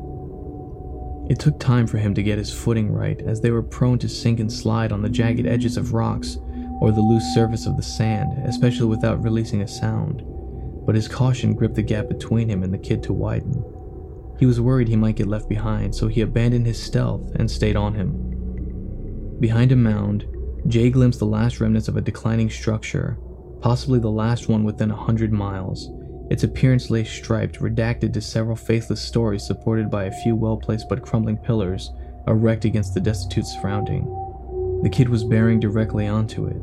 [1.29, 4.09] It took time for him to get his footing right, as they were prone to
[4.09, 6.39] sink and slide on the jagged edges of rocks
[6.81, 10.23] or the loose surface of the sand, especially without releasing a sound.
[10.85, 13.65] But his caution gripped the gap between him and the kid to widen.
[14.39, 17.77] He was worried he might get left behind, so he abandoned his stealth and stayed
[17.77, 18.32] on him.
[19.41, 20.27] Behind a mound,
[20.69, 23.19] Jay glimpsed the last remnants of a declining structure,
[23.61, 25.89] possibly the last one within a hundred miles.
[26.31, 30.89] Its appearance lay striped, redacted to several faithless stories supported by a few well placed
[30.89, 31.91] but crumbling pillars
[32.27, 34.05] erect against the destitute surrounding.
[34.83, 36.63] The kid was bearing directly onto it.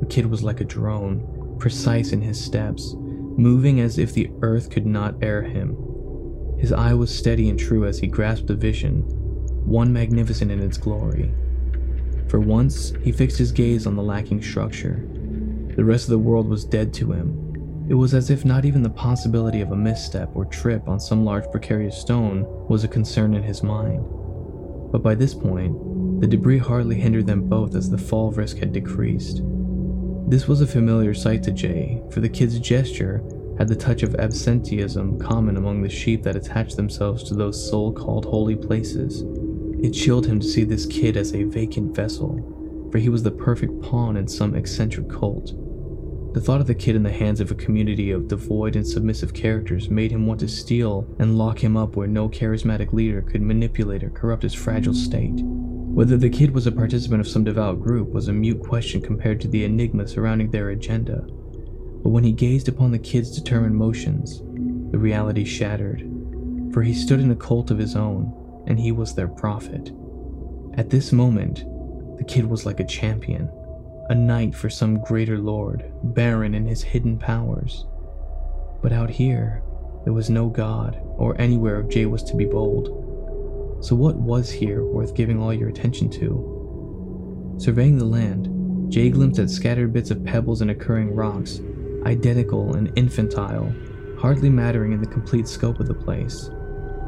[0.00, 4.70] The kid was like a drone, precise in his steps, moving as if the earth
[4.70, 5.76] could not air him.
[6.58, 9.02] His eye was steady and true as he grasped the vision,
[9.64, 11.32] one magnificent in its glory.
[12.28, 15.06] For once, he fixed his gaze on the lacking structure.
[15.76, 17.86] The rest of the world was dead to him.
[17.88, 21.24] It was as if not even the possibility of a misstep or trip on some
[21.24, 24.04] large precarious stone was a concern in his mind.
[24.90, 28.72] But by this point, the debris hardly hindered them both as the fall risk had
[28.72, 29.42] decreased.
[30.28, 33.22] This was a familiar sight to Jay, for the kid's gesture
[33.58, 37.92] had the touch of absenteeism common among the sheep that attach themselves to those so
[37.92, 39.22] called holy places.
[39.82, 43.30] It chilled him to see this kid as a vacant vessel, for he was the
[43.30, 45.54] perfect pawn in some eccentric cult.
[46.32, 49.32] The thought of the kid in the hands of a community of devoid and submissive
[49.32, 53.42] characters made him want to steal and lock him up where no charismatic leader could
[53.42, 55.40] manipulate or corrupt his fragile state.
[55.42, 59.40] Whether the kid was a participant of some devout group was a mute question compared
[59.40, 61.26] to the enigma surrounding their agenda.
[62.02, 64.40] But when he gazed upon the kid's determined motions,
[64.92, 66.00] the reality shattered,
[66.72, 69.92] for he stood in a cult of his own and he was their prophet.
[70.74, 71.64] At this moment,
[72.18, 73.50] the kid was like a champion,
[74.08, 77.86] a knight for some greater lord, barren in his hidden powers.
[78.82, 79.62] But out here,
[80.04, 83.84] there was no god, or anywhere if Jay was to be bold.
[83.84, 87.54] So, what was here worth giving all your attention to?
[87.58, 91.60] Surveying the land, Jay glimpsed at scattered bits of pebbles and occurring rocks,
[92.04, 93.74] identical and infantile,
[94.18, 96.50] hardly mattering in the complete scope of the place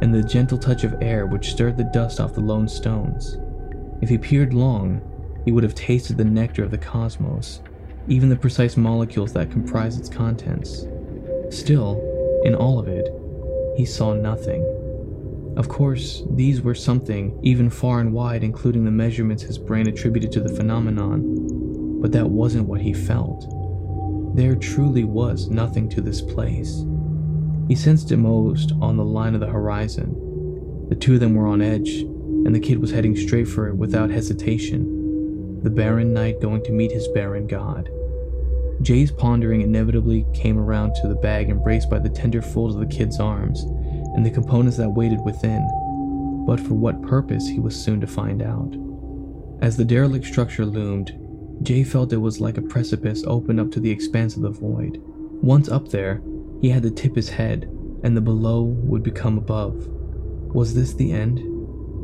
[0.03, 3.39] and the gentle touch of air which stirred the dust off the lone stones.
[4.01, 5.01] If he peered long,
[5.45, 7.63] he would have tasted the nectar of the cosmos,
[8.07, 10.87] even the precise molecules that comprise its contents.
[11.51, 13.09] Still, in all of it,
[13.77, 14.63] he saw nothing.
[15.57, 20.31] Of course, these were something even far and wide, including the measurements his brain attributed
[20.33, 23.47] to the phenomenon, but that wasn't what he felt.
[24.37, 26.85] There truly was nothing to this place.
[27.69, 30.87] He sensed it most on the line of the horizon.
[30.89, 33.77] The two of them were on edge, and the kid was heading straight for it
[33.77, 35.63] without hesitation.
[35.63, 37.91] The barren knight going to meet his barren god.
[38.81, 42.97] Jay's pondering inevitably came around to the bag embraced by the tender folds of the
[42.97, 43.63] kid's arms
[44.15, 45.67] and the components that waited within,
[46.47, 48.75] but for what purpose he was soon to find out.
[49.61, 51.13] As the derelict structure loomed,
[51.63, 55.03] Jay felt it was like a precipice opened up to the expanse of the void.
[55.43, 56.23] Once up there,
[56.61, 57.65] he had to tip his head,
[58.03, 59.89] and the below would become above.
[60.55, 61.39] Was this the end?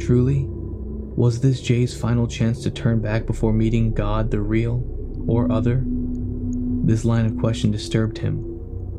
[0.01, 0.47] Truly?
[0.49, 4.85] Was this Jay's final chance to turn back before meeting God, the real,
[5.27, 5.85] or other?
[5.87, 8.43] This line of question disturbed him,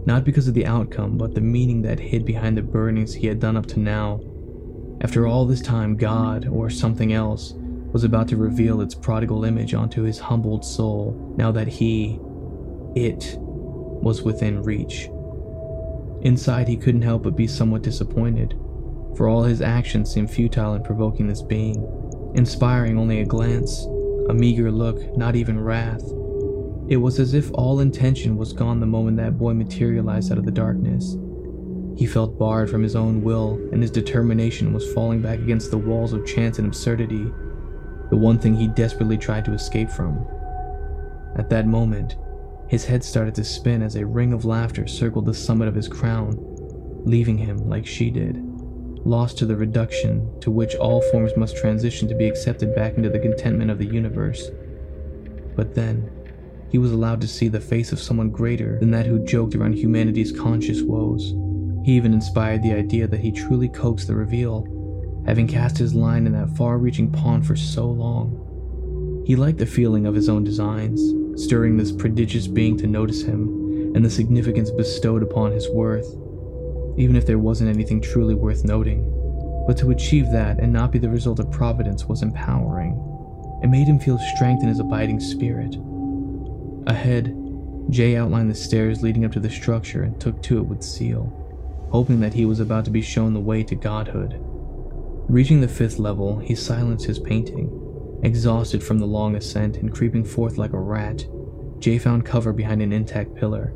[0.06, 3.40] not because of the outcome, but the meaning that hid behind the burnings he had
[3.40, 4.22] done up to now.
[5.02, 7.54] After all this time, God, or something else,
[7.92, 12.20] was about to reveal its prodigal image onto his humbled soul now that he,
[12.96, 15.10] it, was within reach.
[16.26, 18.56] Inside, he couldn't help but be somewhat disappointed,
[19.16, 21.88] for all his actions seemed futile in provoking this being,
[22.34, 23.86] inspiring only a glance,
[24.28, 26.02] a meager look, not even wrath.
[26.88, 30.46] It was as if all intention was gone the moment that boy materialized out of
[30.46, 31.16] the darkness.
[31.96, 35.78] He felt barred from his own will, and his determination was falling back against the
[35.78, 37.32] walls of chance and absurdity,
[38.10, 40.26] the one thing he desperately tried to escape from.
[41.36, 42.16] At that moment,
[42.68, 45.88] his head started to spin as a ring of laughter circled the summit of his
[45.88, 46.36] crown,
[47.06, 48.38] leaving him like she did,
[49.06, 53.10] lost to the reduction to which all forms must transition to be accepted back into
[53.10, 54.50] the contentment of the universe.
[55.56, 56.10] But then,
[56.70, 59.76] he was allowed to see the face of someone greater than that who joked around
[59.76, 61.34] humanity's conscious woes.
[61.86, 66.26] He even inspired the idea that he truly coaxed the reveal, having cast his line
[66.26, 69.24] in that far reaching pond for so long.
[69.28, 71.02] He liked the feeling of his own designs,
[71.36, 76.08] stirring this prodigious being to notice him and the significance bestowed upon his worth,
[76.98, 79.12] even if there wasn't anything truly worth noting.
[79.68, 83.02] But to achieve that and not be the result of providence was empowering.
[83.64, 85.76] It made him feel strength in his abiding spirit.
[86.88, 87.36] Ahead,
[87.90, 91.88] Jay outlined the stairs leading up to the structure and took to it with zeal,
[91.92, 94.36] hoping that he was about to be shown the way to godhood.
[95.28, 97.85] Reaching the fifth level, he silenced his painting
[98.24, 101.26] Exhausted from the long ascent and creeping forth like a rat,
[101.80, 103.74] Jay found cover behind an intact pillar.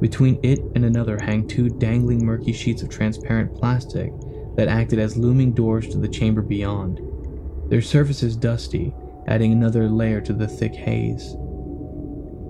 [0.00, 4.12] Between it and another hang two dangling murky sheets of transparent plastic
[4.56, 7.00] that acted as looming doors to the chamber beyond,
[7.70, 8.92] their surfaces dusty,
[9.26, 11.34] adding another layer to the thick haze.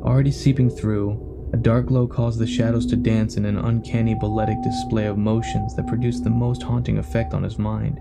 [0.02, 4.60] Already seeping through, a dark glow caused the shadows to dance in an uncanny balletic
[4.62, 8.00] display of motions that produced the most haunting effect on his mind.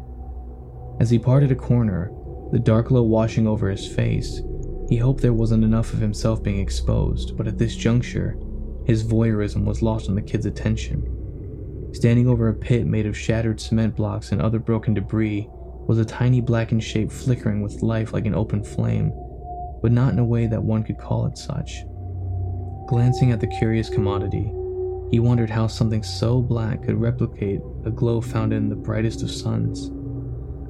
[0.99, 2.11] As he parted a corner,
[2.51, 4.41] the dark glow washing over his face,
[4.89, 8.37] he hoped there wasn't enough of himself being exposed, but at this juncture,
[8.85, 11.17] his voyeurism was lost on the kid's attention.
[11.93, 15.47] Standing over a pit made of shattered cement blocks and other broken debris
[15.87, 19.13] was a tiny blackened shape flickering with life like an open flame,
[19.81, 21.83] but not in a way that one could call it such.
[22.87, 24.51] Glancing at the curious commodity,
[25.09, 29.31] he wondered how something so black could replicate a glow found in the brightest of
[29.31, 29.89] suns.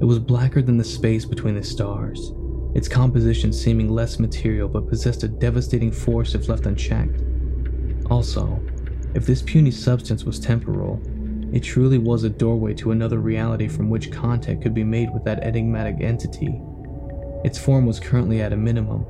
[0.01, 2.33] It was blacker than the space between the stars,
[2.73, 7.21] its composition seeming less material but possessed a devastating force if left unchecked.
[8.09, 8.59] Also,
[9.13, 10.99] if this puny substance was temporal,
[11.53, 15.23] it truly was a doorway to another reality from which contact could be made with
[15.25, 16.59] that enigmatic entity.
[17.43, 19.05] Its form was currently at a minimum,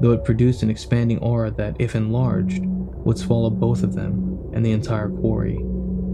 [0.00, 4.66] though it produced an expanding aura that, if enlarged, would swallow both of them and
[4.66, 5.58] the entire quarry,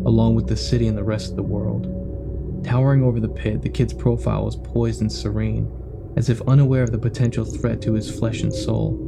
[0.04, 1.94] along with the city and the rest of the world.
[2.64, 5.70] Towering over the pit, the kid's profile was poised and serene,
[6.16, 8.98] as if unaware of the potential threat to his flesh and soul.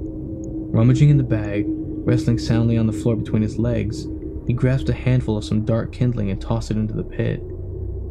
[0.72, 4.06] Rummaging in the bag, wrestling soundly on the floor between his legs,
[4.46, 7.42] he grasped a handful of some dark kindling and tossed it into the pit,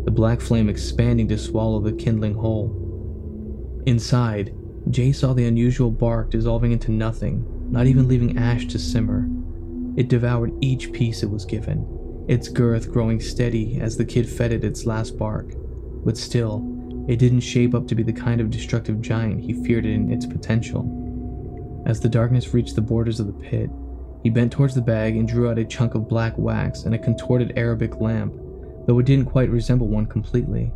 [0.05, 3.83] the black flame expanding to swallow the kindling whole.
[3.85, 4.53] Inside,
[4.89, 9.27] Jay saw the unusual bark dissolving into nothing, not even leaving ash to simmer.
[9.97, 11.85] It devoured each piece it was given,
[12.29, 15.51] its girth growing steady as the kid fed it its last bark.
[16.05, 19.85] But still, it didn't shape up to be the kind of destructive giant he feared
[19.85, 21.83] in its potential.
[21.85, 23.69] As the darkness reached the borders of the pit,
[24.23, 26.99] he bent towards the bag and drew out a chunk of black wax and a
[26.99, 28.33] contorted Arabic lamp,
[28.85, 30.71] though it didn't quite resemble one completely.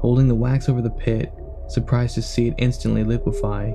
[0.00, 1.32] Holding the wax over the pit,
[1.70, 3.72] Surprised to see it instantly liquefy,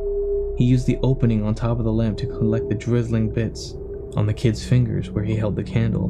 [0.57, 3.73] he used the opening on top of the lamp to collect the drizzling bits
[4.17, 6.09] on the kid's fingers where he held the candle.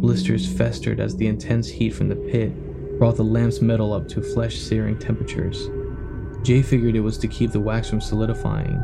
[0.00, 2.52] Blisters festered as the intense heat from the pit
[2.98, 5.68] brought the lamp's metal up to flesh searing temperatures.
[6.42, 8.80] Jay figured it was to keep the wax from solidifying,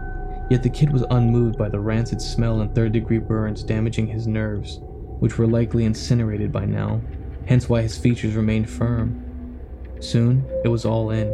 [0.50, 4.26] yet the kid was unmoved by the rancid smell and third degree burns damaging his
[4.26, 4.80] nerves,
[5.20, 7.00] which were likely incinerated by now,
[7.46, 9.60] hence why his features remained firm.
[10.00, 11.32] Soon, it was all in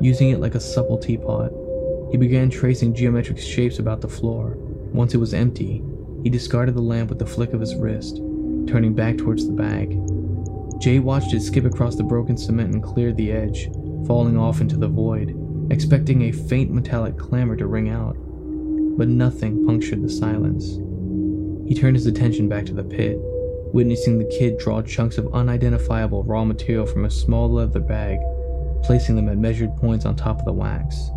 [0.00, 1.52] using it like a supple teapot.
[2.10, 4.56] He began tracing geometric shapes about the floor.
[4.92, 5.84] Once it was empty,
[6.24, 8.20] he discarded the lamp with the flick of his wrist,
[8.66, 9.98] turning back towards the bag.
[10.80, 13.68] Jay watched it skip across the broken cement and clear the edge,
[14.06, 15.36] falling off into the void,
[15.70, 18.16] expecting a faint metallic clamor to ring out.
[18.96, 20.78] But nothing punctured the silence.
[21.68, 23.16] He turned his attention back to the pit,
[23.72, 28.18] witnessing the kid draw chunks of unidentifiable raw material from a small leather bag
[28.84, 31.10] placing them at measured points on top of the wax.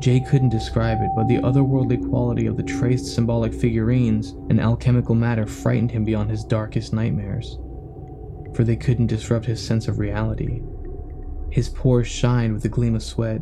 [0.00, 5.14] Jay couldn't describe it, but the otherworldly quality of the traced symbolic figurines and alchemical
[5.14, 7.58] matter frightened him beyond his darkest nightmares,
[8.54, 10.60] for they couldn't disrupt his sense of reality.
[11.50, 13.40] His pores shined with a gleam of sweat,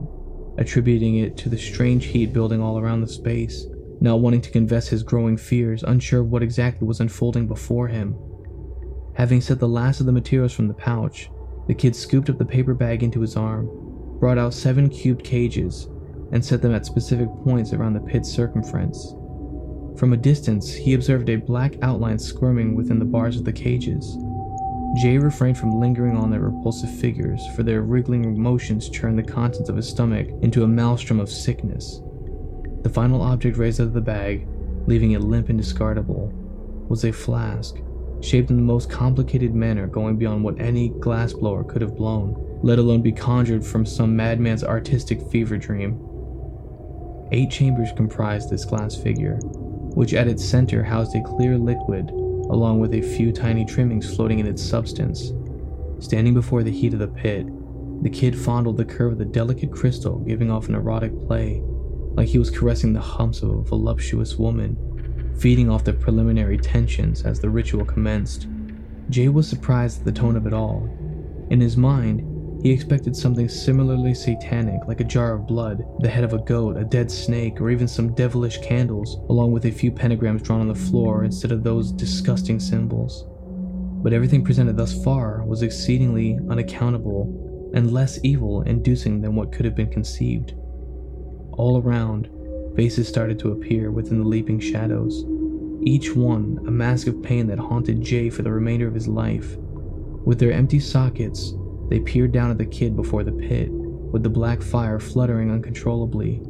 [0.56, 3.66] attributing it to the strange heat building all around the space,
[4.00, 8.16] not wanting to confess his growing fears, unsure of what exactly was unfolding before him.
[9.14, 11.30] Having set the last of the materials from the pouch,
[11.66, 13.68] the kid scooped up the paper bag into his arm,
[14.20, 15.88] brought out seven cubed cages,
[16.34, 19.14] and set them at specific points around the pit's circumference.
[19.96, 24.18] From a distance, he observed a black outline squirming within the bars of the cages.
[25.00, 29.68] Jay refrained from lingering on their repulsive figures, for their wriggling motions churned the contents
[29.68, 32.00] of his stomach into a maelstrom of sickness.
[32.82, 34.46] The final object raised out of the bag,
[34.86, 36.32] leaving it limp and discardable,
[36.88, 37.76] was a flask
[38.20, 42.78] shaped in the most complicated manner going beyond what any glassblower could have blown, let
[42.78, 46.13] alone be conjured from some madman's artistic fever dream.
[47.32, 49.36] Eight chambers comprised this glass figure,
[49.94, 54.38] which at its center housed a clear liquid, along with a few tiny trimmings floating
[54.38, 55.32] in its substance.
[55.98, 57.46] Standing before the heat of the pit,
[58.02, 61.62] the kid fondled the curve of the delicate crystal, giving off an erotic play,
[62.14, 64.76] like he was caressing the humps of a voluptuous woman
[65.38, 68.46] feeding off the preliminary tensions as the ritual commenced.
[69.10, 70.88] Jay was surprised at the tone of it all.
[71.50, 72.22] In his mind,
[72.64, 76.78] he expected something similarly satanic, like a jar of blood, the head of a goat,
[76.78, 80.68] a dead snake, or even some devilish candles, along with a few pentagrams drawn on
[80.68, 83.26] the floor instead of those disgusting symbols.
[84.02, 89.66] But everything presented thus far was exceedingly unaccountable and less evil inducing than what could
[89.66, 90.54] have been conceived.
[91.52, 92.30] All around,
[92.76, 95.26] Faces started to appear within the leaping shadows,
[95.82, 99.58] each one a mask of pain that haunted Jay for the remainder of his life.
[100.24, 101.54] With their empty sockets,
[101.88, 106.40] they peered down at the kid before the pit, with the black fire fluttering uncontrollably.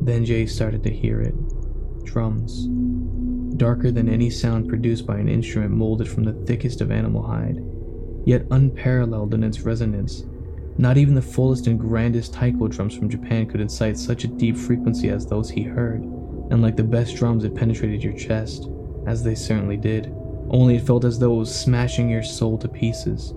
[0.00, 1.34] Then Jay started to hear it.
[2.04, 2.68] drums.
[3.56, 7.62] Darker than any sound produced by an instrument molded from the thickest of animal hide,
[8.24, 10.24] yet unparalleled in its resonance.
[10.78, 14.56] Not even the fullest and grandest taiko drums from Japan could incite such a deep
[14.56, 18.68] frequency as those he heard, and like the best drums, it penetrated your chest,
[19.06, 20.14] as they certainly did.
[20.50, 23.34] Only it felt as though it was smashing your soul to pieces,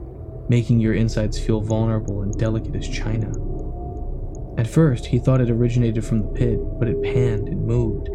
[0.52, 3.32] making your insides feel vulnerable and delicate as china.
[4.58, 8.10] At first, he thought it originated from the pit, but it panned and moved,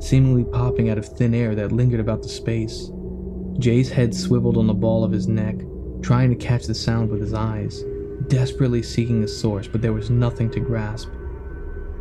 [0.00, 2.92] seemingly popping out of thin air that lingered about the space.
[3.58, 5.56] Jay's head swiveled on the ball of his neck,
[6.00, 7.82] trying to catch the sound with his eyes,
[8.28, 11.08] desperately seeking a source, but there was nothing to grasp.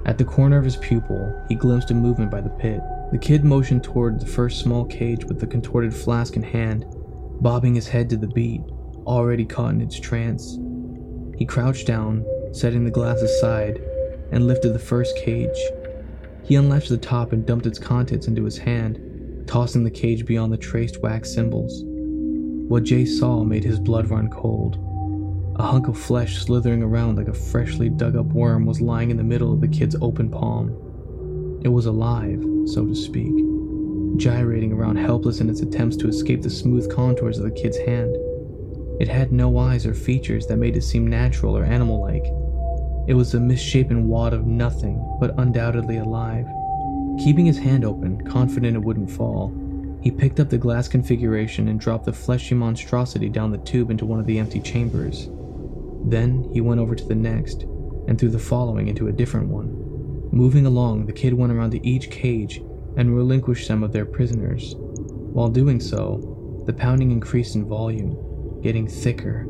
[0.05, 2.79] At the corner of his pupil, he glimpsed a movement by the pit.
[3.11, 6.85] The kid motioned toward the first small cage with the contorted flask in hand,
[7.41, 8.61] bobbing his head to the beat,
[9.05, 10.57] already caught in its trance.
[11.37, 13.81] He crouched down, setting the glass aside,
[14.31, 15.57] and lifted the first cage.
[16.43, 20.51] He unlatched the top and dumped its contents into his hand, tossing the cage beyond
[20.51, 21.83] the traced wax symbols.
[22.69, 24.77] What Jay saw made his blood run cold.
[25.55, 29.17] A hunk of flesh slithering around like a freshly dug up worm was lying in
[29.17, 30.69] the middle of the kid's open palm.
[31.63, 33.33] It was alive, so to speak,
[34.17, 38.15] gyrating around helpless in its attempts to escape the smooth contours of the kid's hand.
[38.99, 42.25] It had no eyes or features that made it seem natural or animal like.
[43.07, 46.45] It was a misshapen wad of nothing, but undoubtedly alive.
[47.17, 49.53] Keeping his hand open, confident it wouldn't fall,
[50.01, 54.05] he picked up the glass configuration and dropped the fleshy monstrosity down the tube into
[54.05, 55.29] one of the empty chambers.
[56.05, 57.63] Then he went over to the next,
[58.07, 59.69] and threw the following into a different one.
[60.31, 62.61] Moving along, the kid went around to each cage
[62.97, 64.75] and relinquished some of their prisoners.
[64.77, 68.17] While doing so, the pounding increased in volume,
[68.61, 69.45] getting thicker.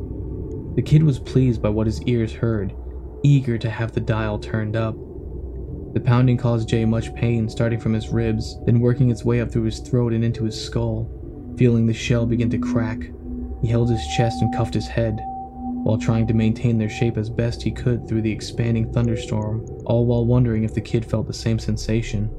[0.76, 2.74] The kid was pleased by what his ears heard,
[3.22, 4.94] eager to have the dial turned up.
[5.94, 9.50] The pounding caused Jay much pain, starting from his ribs, then working its way up
[9.50, 11.10] through his throat and into his skull.
[11.58, 13.10] Feeling the shell begin to crack,
[13.60, 15.18] he held his chest and cuffed his head,
[15.82, 20.06] while trying to maintain their shape as best he could through the expanding thunderstorm, all
[20.06, 22.30] while wondering if the kid felt the same sensation.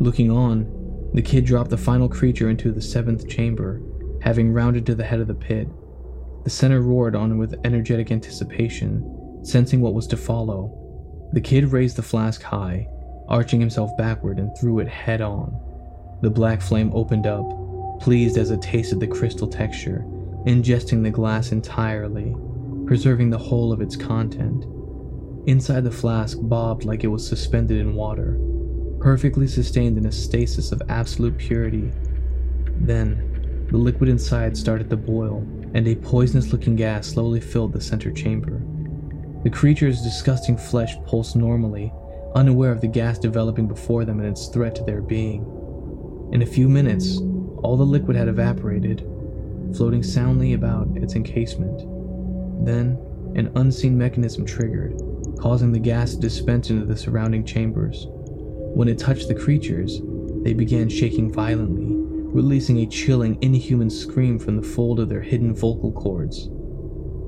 [0.00, 3.80] Looking on, the kid dropped the final creature into the seventh chamber,
[4.22, 5.68] having rounded to the head of the pit.
[6.44, 10.78] The center roared on with energetic anticipation, sensing what was to follow.
[11.32, 12.88] The kid raised the flask high,
[13.28, 15.58] arching himself backward and threw it head on.
[16.22, 20.04] The black flame opened up, pleased as it tasted the crystal texture,
[20.46, 22.34] ingesting the glass entirely,
[22.86, 24.64] preserving the whole of its content.
[25.48, 28.38] Inside the flask bobbed like it was suspended in water,
[29.00, 31.90] perfectly sustained in a stasis of absolute purity.
[32.76, 33.31] Then,
[33.72, 35.38] the liquid inside started to boil,
[35.72, 38.60] and a poisonous looking gas slowly filled the center chamber.
[39.44, 41.90] The creature's disgusting flesh pulsed normally,
[42.34, 45.40] unaware of the gas developing before them and its threat to their being.
[46.32, 47.16] In a few minutes,
[47.62, 49.08] all the liquid had evaporated,
[49.74, 51.78] floating soundly about its encasement.
[52.66, 52.98] Then,
[53.36, 55.00] an unseen mechanism triggered,
[55.38, 58.04] causing the gas to dispense into the surrounding chambers.
[58.08, 60.02] When it touched the creatures,
[60.42, 65.54] they began shaking violently, releasing a chilling, inhuman scream from the fold of their hidden
[65.54, 66.48] vocal cords.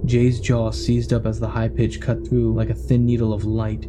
[0.06, 3.44] Jay's jaw seized up as the high pitch cut through like a thin needle of
[3.44, 3.86] light,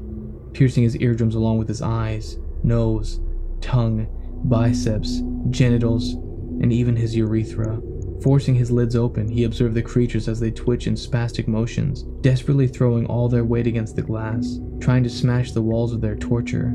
[0.53, 3.19] piercing his eardrums along with his eyes, nose,
[3.61, 4.07] tongue,
[4.45, 6.13] biceps, genitals,
[6.61, 7.81] and even his urethra.
[8.21, 12.67] Forcing his lids open, he observed the creatures as they twitch in spastic motions, desperately
[12.67, 16.73] throwing all their weight against the glass, trying to smash the walls of their torture.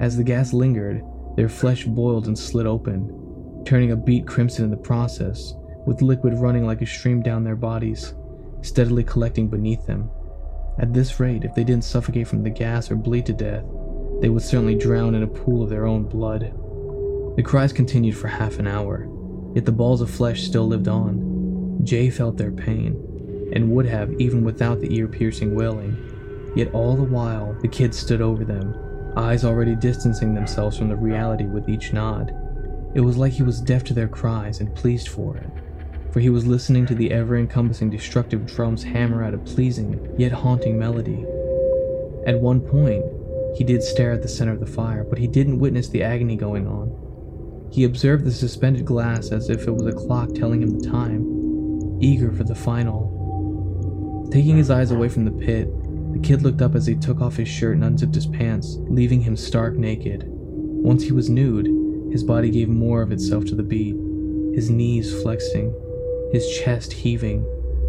[0.00, 1.02] As the gas lingered,
[1.36, 3.21] their flesh boiled and slid open,
[3.64, 5.54] turning a beet crimson in the process,
[5.86, 8.14] with liquid running like a stream down their bodies,
[8.62, 10.10] steadily collecting beneath them.
[10.78, 13.64] At this rate, if they didn't suffocate from the gas or bleed to death,
[14.20, 16.52] they would certainly drown in a pool of their own blood.
[17.36, 19.08] The cries continued for half an hour,
[19.54, 21.80] Yet the balls of flesh still lived on.
[21.84, 25.96] Jay felt their pain, and would have even without the ear piercing wailing.
[26.56, 28.74] Yet all the while, the kids stood over them,
[29.16, 32.34] eyes already distancing themselves from the reality with each nod.
[32.94, 35.50] It was like he was deaf to their cries and pleased for it,
[36.12, 40.32] for he was listening to the ever encompassing destructive drums hammer out a pleasing, yet
[40.32, 41.24] haunting melody.
[42.26, 43.04] At one point,
[43.56, 46.36] he did stare at the center of the fire, but he didn't witness the agony
[46.36, 47.68] going on.
[47.72, 51.98] He observed the suspended glass as if it was a clock telling him the time,
[52.02, 54.28] eager for the final.
[54.30, 55.68] Taking his eyes away from the pit,
[56.12, 59.22] the kid looked up as he took off his shirt and unzipped his pants, leaving
[59.22, 60.24] him stark naked.
[60.26, 61.81] Once he was nude,
[62.12, 63.96] his body gave more of itself to the beat,
[64.54, 65.74] his knees flexing,
[66.30, 67.44] his chest heaving,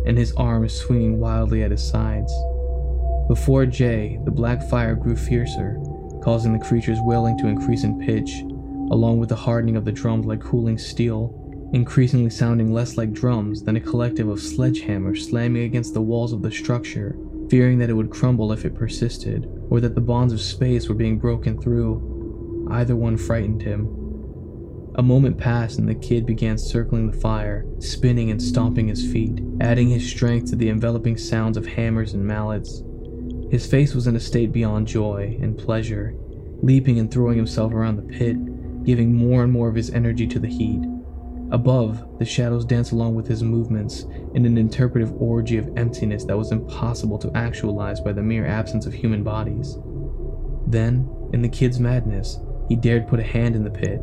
[0.05, 2.33] and his arms swinging wildly at his sides.
[3.27, 5.77] Before Jay, the black fire grew fiercer,
[6.23, 8.41] causing the creature's wailing to increase in pitch,
[8.91, 11.39] along with the hardening of the drums like cooling steel,
[11.73, 16.41] increasingly sounding less like drums than a collective of sledgehammers slamming against the walls of
[16.41, 17.17] the structure,
[17.49, 20.95] fearing that it would crumble if it persisted, or that the bonds of space were
[20.95, 22.67] being broken through.
[22.71, 24.02] Either one frightened him.
[24.95, 29.41] A moment passed and the kid began circling the fire, spinning and stomping his feet,
[29.60, 32.84] adding his strength to the enveloping sounds of hammers and mallets.
[33.49, 36.14] His face was in a state beyond joy and pleasure,
[36.61, 38.38] leaping and throwing himself around the pit,
[38.84, 40.84] giving more and more of his energy to the heat.
[41.52, 44.06] Above, the shadows danced along with his movements
[44.36, 48.86] in an interpretive orgy of emptiness that was impossible to actualize by the mere absence
[48.86, 49.76] of human bodies.
[50.68, 52.38] Then, in the kid's madness,
[52.70, 53.99] he dared put a hand in the pit,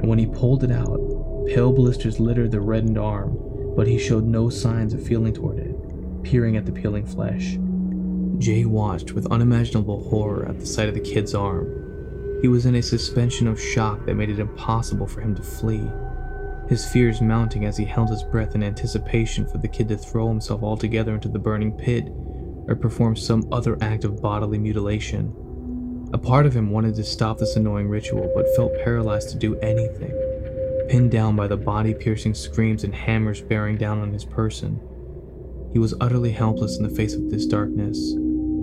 [0.00, 0.98] and when he pulled it out,
[1.46, 3.36] pale blisters littered the reddened arm,
[3.76, 7.58] but he showed no signs of feeling toward it, peering at the peeling flesh.
[8.38, 12.38] Jay watched with unimaginable horror at the sight of the kid's arm.
[12.40, 15.86] He was in a suspension of shock that made it impossible for him to flee,
[16.66, 20.28] his fears mounting as he held his breath in anticipation for the kid to throw
[20.28, 22.06] himself altogether into the burning pit
[22.68, 25.34] or perform some other act of bodily mutilation.
[26.12, 29.56] A part of him wanted to stop this annoying ritual, but felt paralyzed to do
[29.60, 30.12] anything,
[30.88, 34.80] pinned down by the body piercing screams and hammers bearing down on his person.
[35.72, 38.14] He was utterly helpless in the face of this darkness,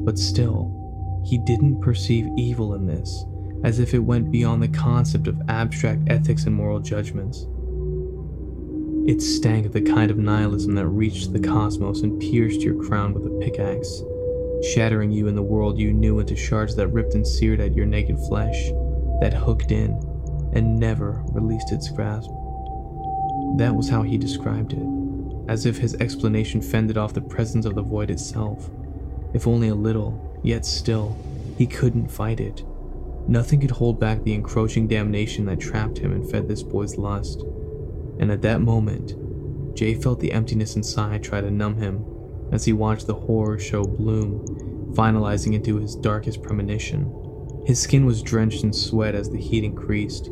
[0.03, 3.23] but still, he didn't perceive evil in this,
[3.63, 7.47] as if it went beyond the concept of abstract ethics and moral judgments.
[9.07, 13.13] It stank of the kind of nihilism that reached the cosmos and pierced your crown
[13.13, 14.01] with a pickaxe
[14.63, 17.85] shattering you and the world you knew into shards that ripped and seared at your
[17.85, 18.69] naked flesh,
[19.21, 19.91] that hooked in
[20.53, 22.29] and never released its grasp.
[23.57, 27.75] That was how he described it, as if his explanation fended off the presence of
[27.75, 28.69] the void itself.
[29.33, 31.17] If only a little, yet still,
[31.57, 32.63] he couldn't fight it.
[33.27, 37.41] Nothing could hold back the encroaching damnation that trapped him and fed this boy's lust.
[38.19, 42.05] And at that moment, Jay felt the emptiness inside try to numb him
[42.51, 44.45] as he watched the horror show bloom,
[44.93, 47.13] finalizing into his darkest premonition.
[47.65, 50.29] His skin was drenched in sweat as the heat increased.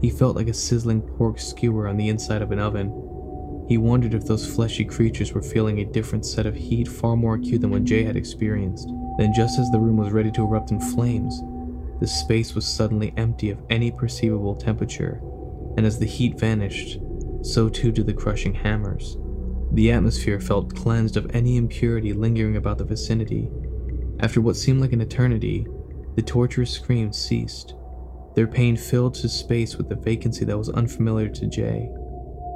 [0.00, 2.90] He felt like a sizzling pork skewer on the inside of an oven.
[3.68, 7.36] He wondered if those fleshy creatures were feeling a different set of heat far more
[7.36, 8.86] acute than what Jay had experienced.
[9.16, 11.40] Then, just as the room was ready to erupt in flames,
[12.00, 15.22] the space was suddenly empty of any perceivable temperature,
[15.78, 16.98] and as the heat vanished,
[17.42, 19.16] so too did the crushing hammers.
[19.74, 23.50] The atmosphere felt cleansed of any impurity lingering about the vicinity.
[24.20, 25.66] After what seemed like an eternity,
[26.14, 27.74] the torturous screams ceased.
[28.36, 31.90] Their pain filled to space with the vacancy that was unfamiliar to Jay.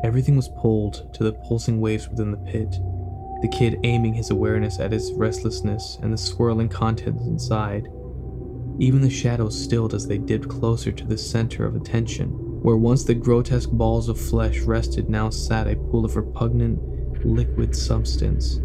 [0.05, 2.71] Everything was pulled to the pulsing waves within the pit,
[3.43, 7.89] the kid aiming his awareness at its restlessness and the swirling contents inside.
[8.79, 12.29] Even the shadows stilled as they dipped closer to the center of attention,
[12.63, 16.81] where once the grotesque balls of flesh rested now sat a pool of repugnant,
[17.29, 18.61] liquid substance.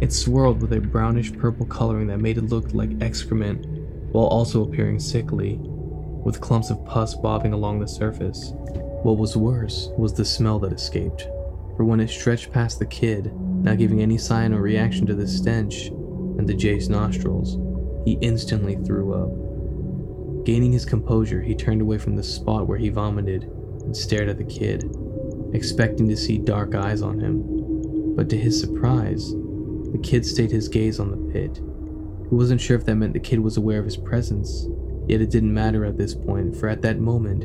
[0.00, 3.66] It swirled with a brownish purple coloring that made it look like excrement,
[4.12, 8.52] while also appearing sickly, with clumps of pus bobbing along the surface.
[9.02, 11.22] What was worse was the smell that escaped,
[11.76, 15.26] for when it stretched past the kid, not giving any sign or reaction to the
[15.26, 17.58] stench, and the Jay's nostrils,
[18.04, 20.44] he instantly threw up.
[20.44, 23.44] Gaining his composure, he turned away from the spot where he vomited
[23.82, 24.94] and stared at the kid,
[25.54, 27.55] expecting to see dark eyes on him
[28.16, 29.30] but to his surprise,
[29.92, 31.56] the kid stayed his gaze on the pit.
[32.28, 34.66] He wasn't sure if that meant the kid was aware of his presence,
[35.06, 37.44] yet it didn't matter at this point, for at that moment,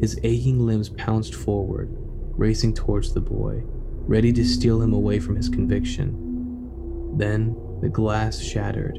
[0.00, 1.88] his aching limbs pounced forward,
[2.36, 3.62] racing towards the boy,
[4.06, 7.16] ready to steal him away from his conviction.
[7.16, 8.98] Then, the glass shattered,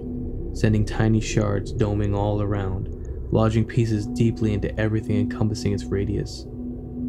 [0.54, 2.96] sending tiny shards doming all around,
[3.32, 6.46] lodging pieces deeply into everything encompassing its radius.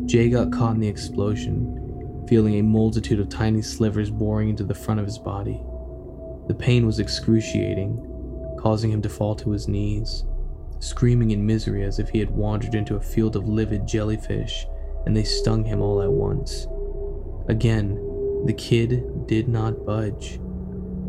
[0.05, 1.80] Jay got caught in the explosion,
[2.29, 5.61] feeling a multitude of tiny slivers boring into the front of his body.
[6.49, 10.25] The pain was excruciating, causing him to fall to his knees,
[10.81, 14.67] screaming in misery as if he had wandered into a field of livid jellyfish
[15.07, 16.67] and they stung him all at once.
[17.49, 17.95] Again,
[18.47, 20.41] the kid did not budge.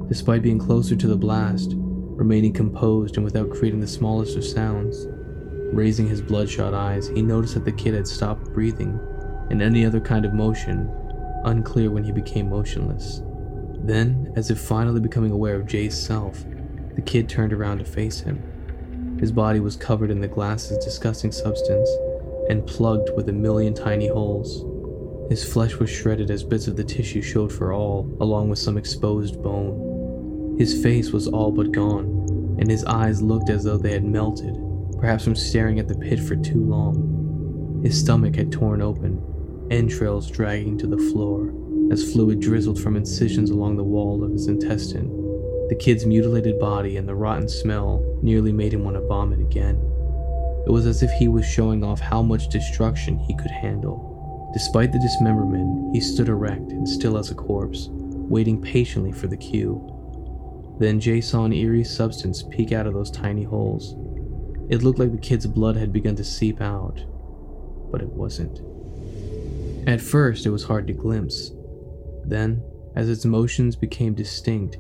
[0.08, 5.08] Despite being closer to the blast, remaining composed and without creating the smallest of sounds,
[5.74, 9.00] raising his bloodshot eyes, he noticed that the kid had stopped breathing,
[9.50, 10.90] and any other kind of motion
[11.46, 13.22] unclear when he became motionless.
[13.84, 16.44] Then, as if finally becoming aware of Jay's self,
[16.96, 19.18] the kid turned around to face him.
[19.20, 21.90] His body was covered in the glass's disgusting substance
[22.50, 24.66] and plugged with a million tiny holes.
[25.30, 28.78] His flesh was shredded as bits of the tissue showed for all, along with some
[28.78, 30.58] exposed bone.
[30.58, 34.58] His face was all but gone, and his eyes looked as though they had melted,
[35.00, 37.82] perhaps from staring at the pit for too long.
[37.84, 39.21] His stomach had torn open,
[39.72, 41.54] entrails dragging to the floor
[41.92, 45.10] as fluid drizzled from incisions along the wall of his intestine.
[45.70, 49.78] The kid's mutilated body and the rotten smell nearly made him want to vomit again.
[50.66, 54.52] It was as if he was showing off how much destruction he could handle.
[54.54, 59.38] Despite the dismemberment, he stood erect and still as a corpse, waiting patiently for the
[59.38, 59.88] cue.
[60.80, 63.96] Then Jay saw an eerie substance peek out of those tiny holes.
[64.70, 67.02] It looked like the kid's blood had begun to seep out,
[67.92, 68.62] but it wasn't.
[69.88, 71.52] At first, it was hard to glimpse.
[72.26, 72.64] Then,
[72.96, 74.78] as its motions became distinct,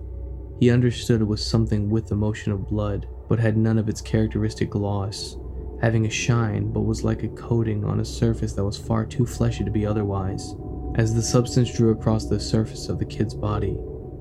[0.60, 4.02] he understood it was something with the motion of blood, but had none of its
[4.02, 5.38] characteristic gloss,
[5.82, 9.26] having a shine but was like a coating on a surface that was far too
[9.26, 10.54] fleshy to be otherwise.
[10.96, 13.78] As the substance drew across the surface of the kid's body,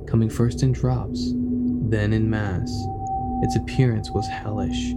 [0.07, 2.71] coming first in drops, then in mass,
[3.43, 4.95] its appearance was hellish.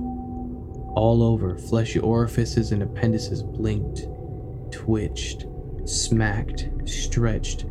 [0.95, 4.05] All over, fleshy orifices and appendices blinked,
[4.71, 5.45] twitched,
[5.85, 7.65] smacked, stretched,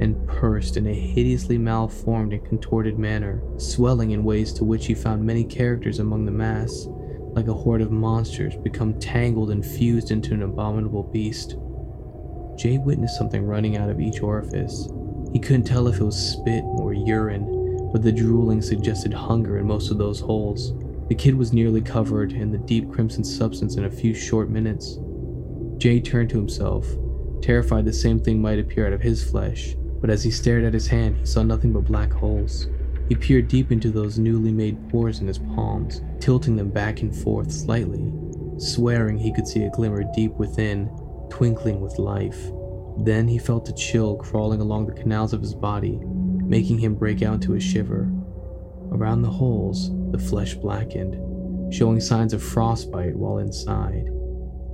[0.00, 4.94] and pursed in a hideously malformed and contorted manner, swelling in ways to which he
[4.94, 6.86] found many characters among the mass,
[7.32, 11.56] like a horde of monsters become tangled and fused into an abominable beast.
[12.56, 14.88] Jay witnessed something running out of each orifice.
[15.32, 19.66] He couldn't tell if it was spit or urine, but the drooling suggested hunger in
[19.66, 20.72] most of those holes.
[21.08, 24.98] The kid was nearly covered in the deep crimson substance in a few short minutes.
[25.78, 26.86] Jay turned to himself,
[27.42, 30.74] terrified the same thing might appear out of his flesh, but as he stared at
[30.74, 32.68] his hand, he saw nothing but black holes.
[33.08, 37.14] He peered deep into those newly made pores in his palms, tilting them back and
[37.14, 38.12] forth slightly,
[38.58, 40.88] swearing he could see a glimmer deep within,
[41.30, 42.50] twinkling with life.
[42.98, 47.22] Then he felt a chill crawling along the canals of his body, making him break
[47.22, 48.10] out into a shiver.
[48.90, 54.08] Around the holes, the flesh blackened, showing signs of frostbite while inside.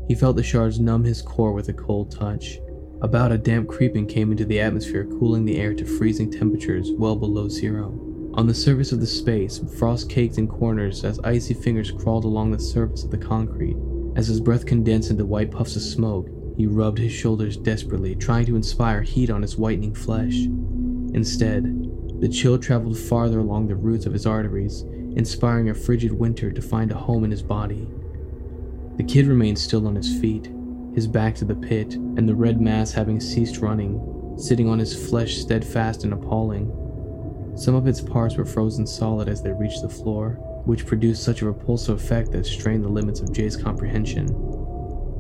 [0.09, 2.59] He felt the shards numb his core with a cold touch.
[3.01, 7.17] About a damp creeping came into the atmosphere, cooling the air to freezing temperatures well
[7.17, 7.99] below zero.
[8.35, 12.51] On the surface of the space, frost caked in corners as icy fingers crawled along
[12.51, 13.77] the surface of the concrete.
[14.17, 18.47] As his breath condensed into white puffs of smoke, he rubbed his shoulders desperately, trying
[18.47, 20.47] to inspire heat on his whitening flesh.
[21.15, 21.65] Instead,
[22.21, 24.83] the chill traveled farther along the roots of his arteries,
[25.17, 27.89] inspiring a frigid winter to find a home in his body.
[28.97, 30.51] The kid remained still on his feet,
[30.95, 35.09] his back to the pit, and the red mass having ceased running, sitting on his
[35.09, 36.71] flesh steadfast and appalling.
[37.57, 41.43] Some of its parts were frozen solid as they reached the floor, which produced such
[41.43, 44.27] a repulsive effect that strained the limits of Jay's comprehension.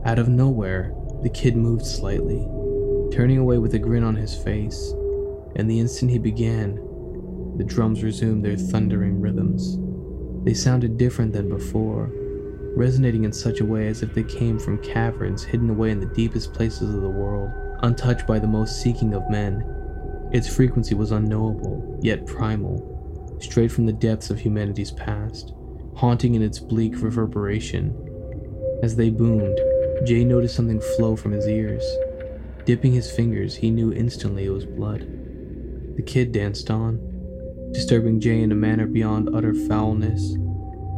[0.04, 2.46] Out of nowhere, the kid moved slightly,
[3.10, 4.92] turning away with a grin on his face,
[5.56, 6.74] and the instant he began,
[7.56, 9.78] the drums resumed their thundering rhythms.
[10.44, 12.12] They sounded different than before,
[12.76, 16.14] resonating in such a way as if they came from caverns hidden away in the
[16.14, 17.50] deepest places of the world,
[17.82, 19.64] untouched by the most seeking of men.
[20.32, 25.52] Its frequency was unknowable, yet primal, straight from the depths of humanity's past,
[25.94, 27.94] haunting in its bleak reverberation.
[28.82, 29.60] As they boomed,
[30.06, 31.84] Jay noticed something flow from his ears.
[32.64, 35.00] Dipping his fingers, he knew instantly it was blood.
[35.96, 36.98] The kid danced on,
[37.72, 40.36] disturbing Jay in a manner beyond utter foulness.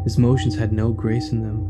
[0.05, 1.67] His motions had no grace in them,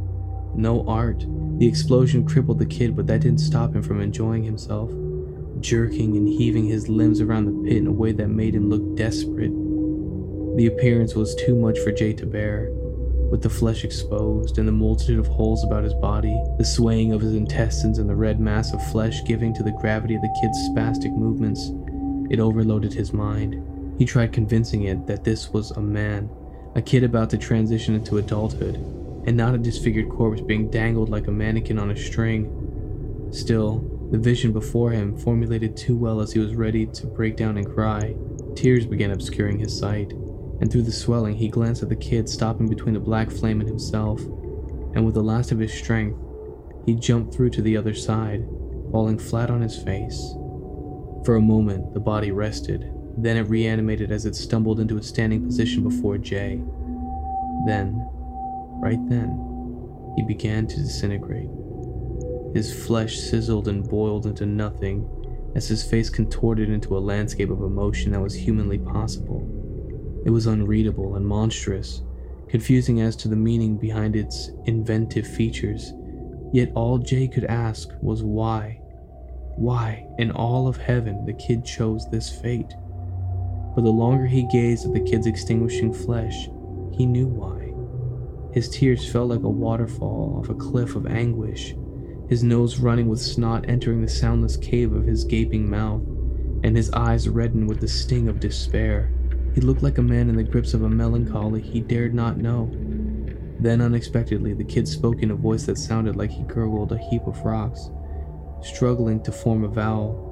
[0.56, 1.24] no art.
[1.59, 4.90] The explosion crippled the kid, but that didn't stop him from enjoying himself,
[5.61, 8.97] jerking and heaving his limbs around the pit in a way that made him look
[8.97, 9.52] desperate.
[10.56, 12.70] The appearance was too much for Jay to bear.
[13.31, 17.20] With the flesh exposed and the multitude of holes about his body, the swaying of
[17.20, 20.59] his intestines and the red mass of flesh giving to the gravity of the kid's
[20.69, 21.73] spastic movements,
[22.31, 23.62] it overloaded his mind.
[23.98, 26.28] He tried convincing it that this was a man,
[26.74, 28.76] a kid about to transition into adulthood,
[29.26, 33.28] and not a disfigured corpse being dangled like a mannequin on a string.
[33.32, 37.56] Still, the vision before him formulated too well as he was ready to break down
[37.56, 38.14] and cry.
[38.55, 40.12] Tears began obscuring his sight,
[40.60, 43.68] and through the swelling he glanced at the kid stopping between the black flame and
[43.68, 44.20] himself,
[44.94, 46.18] and with the last of his strength,
[46.86, 48.46] he jumped through to the other side,
[48.90, 50.34] falling flat on his face.
[51.24, 55.44] For a moment, the body rested, then it reanimated as it stumbled into a standing
[55.44, 56.60] position before Jay.
[57.66, 58.08] Then,
[58.80, 61.48] right then, he began to disintegrate.
[62.54, 65.08] His flesh sizzled and boiled into nothing
[65.54, 69.50] as his face contorted into a landscape of emotion that was humanly possible.
[70.24, 72.02] It was unreadable and monstrous,
[72.48, 75.92] confusing as to the meaning behind its inventive features,
[76.52, 78.80] yet all Jay could ask was why.
[79.56, 82.74] Why, in all of heaven, the kid chose this fate?
[83.74, 86.48] But the longer he gazed at the kid's extinguishing flesh,
[86.92, 87.72] he knew why.
[88.52, 91.74] His tears fell like a waterfall off a cliff of anguish,
[92.28, 96.02] his nose running with snot entering the soundless cave of his gaping mouth,
[96.62, 99.12] and his eyes reddened with the sting of despair.
[99.55, 102.70] He looked like a man in the grips of a melancholy he dared not know.
[103.60, 107.26] Then, unexpectedly, the kid spoke in a voice that sounded like he gurgled a heap
[107.26, 107.90] of rocks,
[108.62, 110.23] struggling to form a vowel,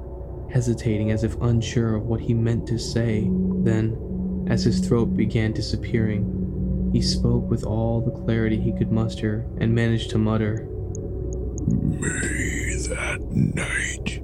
[0.53, 3.27] hesitating as if unsure of what he meant to say.
[3.63, 9.47] Then, as his throat began disappearing, he spoke with all the clarity he could muster
[9.57, 10.67] and managed to mutter,
[11.65, 14.21] May that night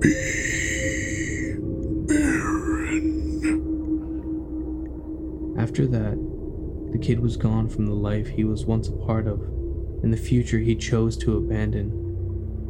[0.00, 1.54] be
[2.06, 3.14] barren.
[5.58, 6.16] After that,
[6.92, 9.40] the kid was gone from the life he was once a part of,
[10.04, 12.03] and the future he chose to abandon.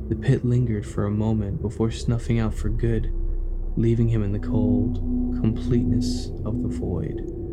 [0.08, 3.12] The pit lingered for a moment before snuffing out for good,
[3.76, 4.96] leaving him in the cold
[5.40, 7.43] completeness of the void.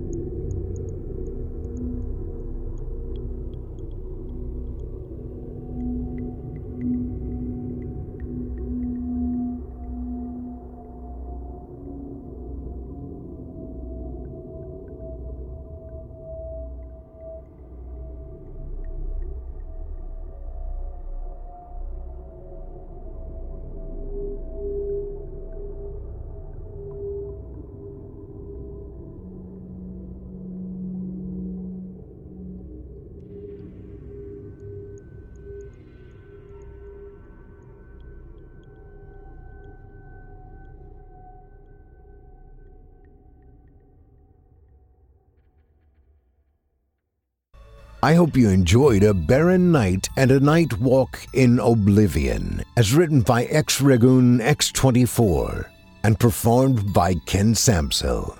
[48.03, 53.21] I hope you enjoyed A Barren Night and a Night Walk in Oblivion, as written
[53.21, 55.67] by X Ragoon X24
[56.03, 58.39] and performed by Ken Samsel.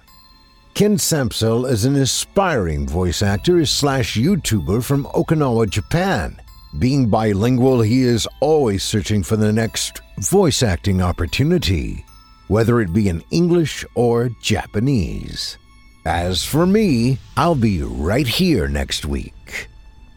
[0.73, 6.41] Ken Samsel is an aspiring voice actor slash YouTuber from Okinawa, Japan.
[6.79, 12.03] Being bilingual, he is always searching for the next voice acting opportunity,
[12.47, 15.59] whether it be in English or Japanese.
[16.05, 19.69] As for me, I'll be right here next week.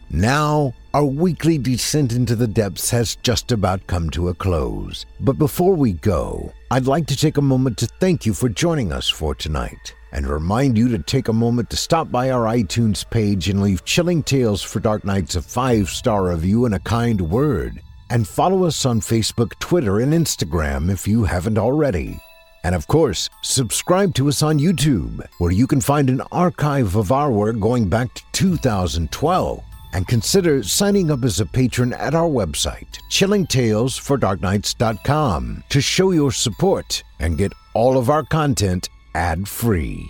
[0.09, 5.05] Now, our weekly descent into the depths has just about come to a close.
[5.19, 8.91] But before we go, I'd like to take a moment to thank you for joining
[8.91, 13.07] us for tonight and remind you to take a moment to stop by our iTunes
[13.07, 17.21] page and leave Chilling Tales for Dark Nights a five star review and a kind
[17.21, 17.79] word.
[18.09, 22.19] And follow us on Facebook, Twitter, and Instagram if you haven't already.
[22.65, 27.11] And of course, subscribe to us on YouTube, where you can find an archive of
[27.11, 29.63] our work going back to 2012.
[29.93, 37.03] And consider signing up as a patron at our website, chillingtalesfordarknights.com, to show your support
[37.19, 40.03] and get all of our content ad free.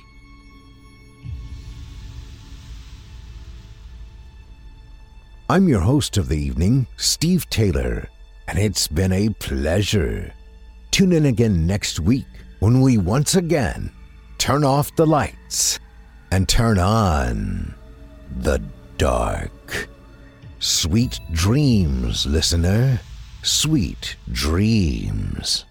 [5.50, 8.08] I'm your host of the evening, Steve Taylor,
[8.48, 10.34] and it's been a pleasure.
[10.92, 12.24] Tune in again next week
[12.60, 13.92] when we once again
[14.38, 15.80] turn off the lights
[16.32, 17.76] and turn on
[18.38, 18.62] the
[18.98, 19.90] dark.
[20.60, 23.00] Sweet dreams, listener.
[23.44, 25.66] Sweet dreams.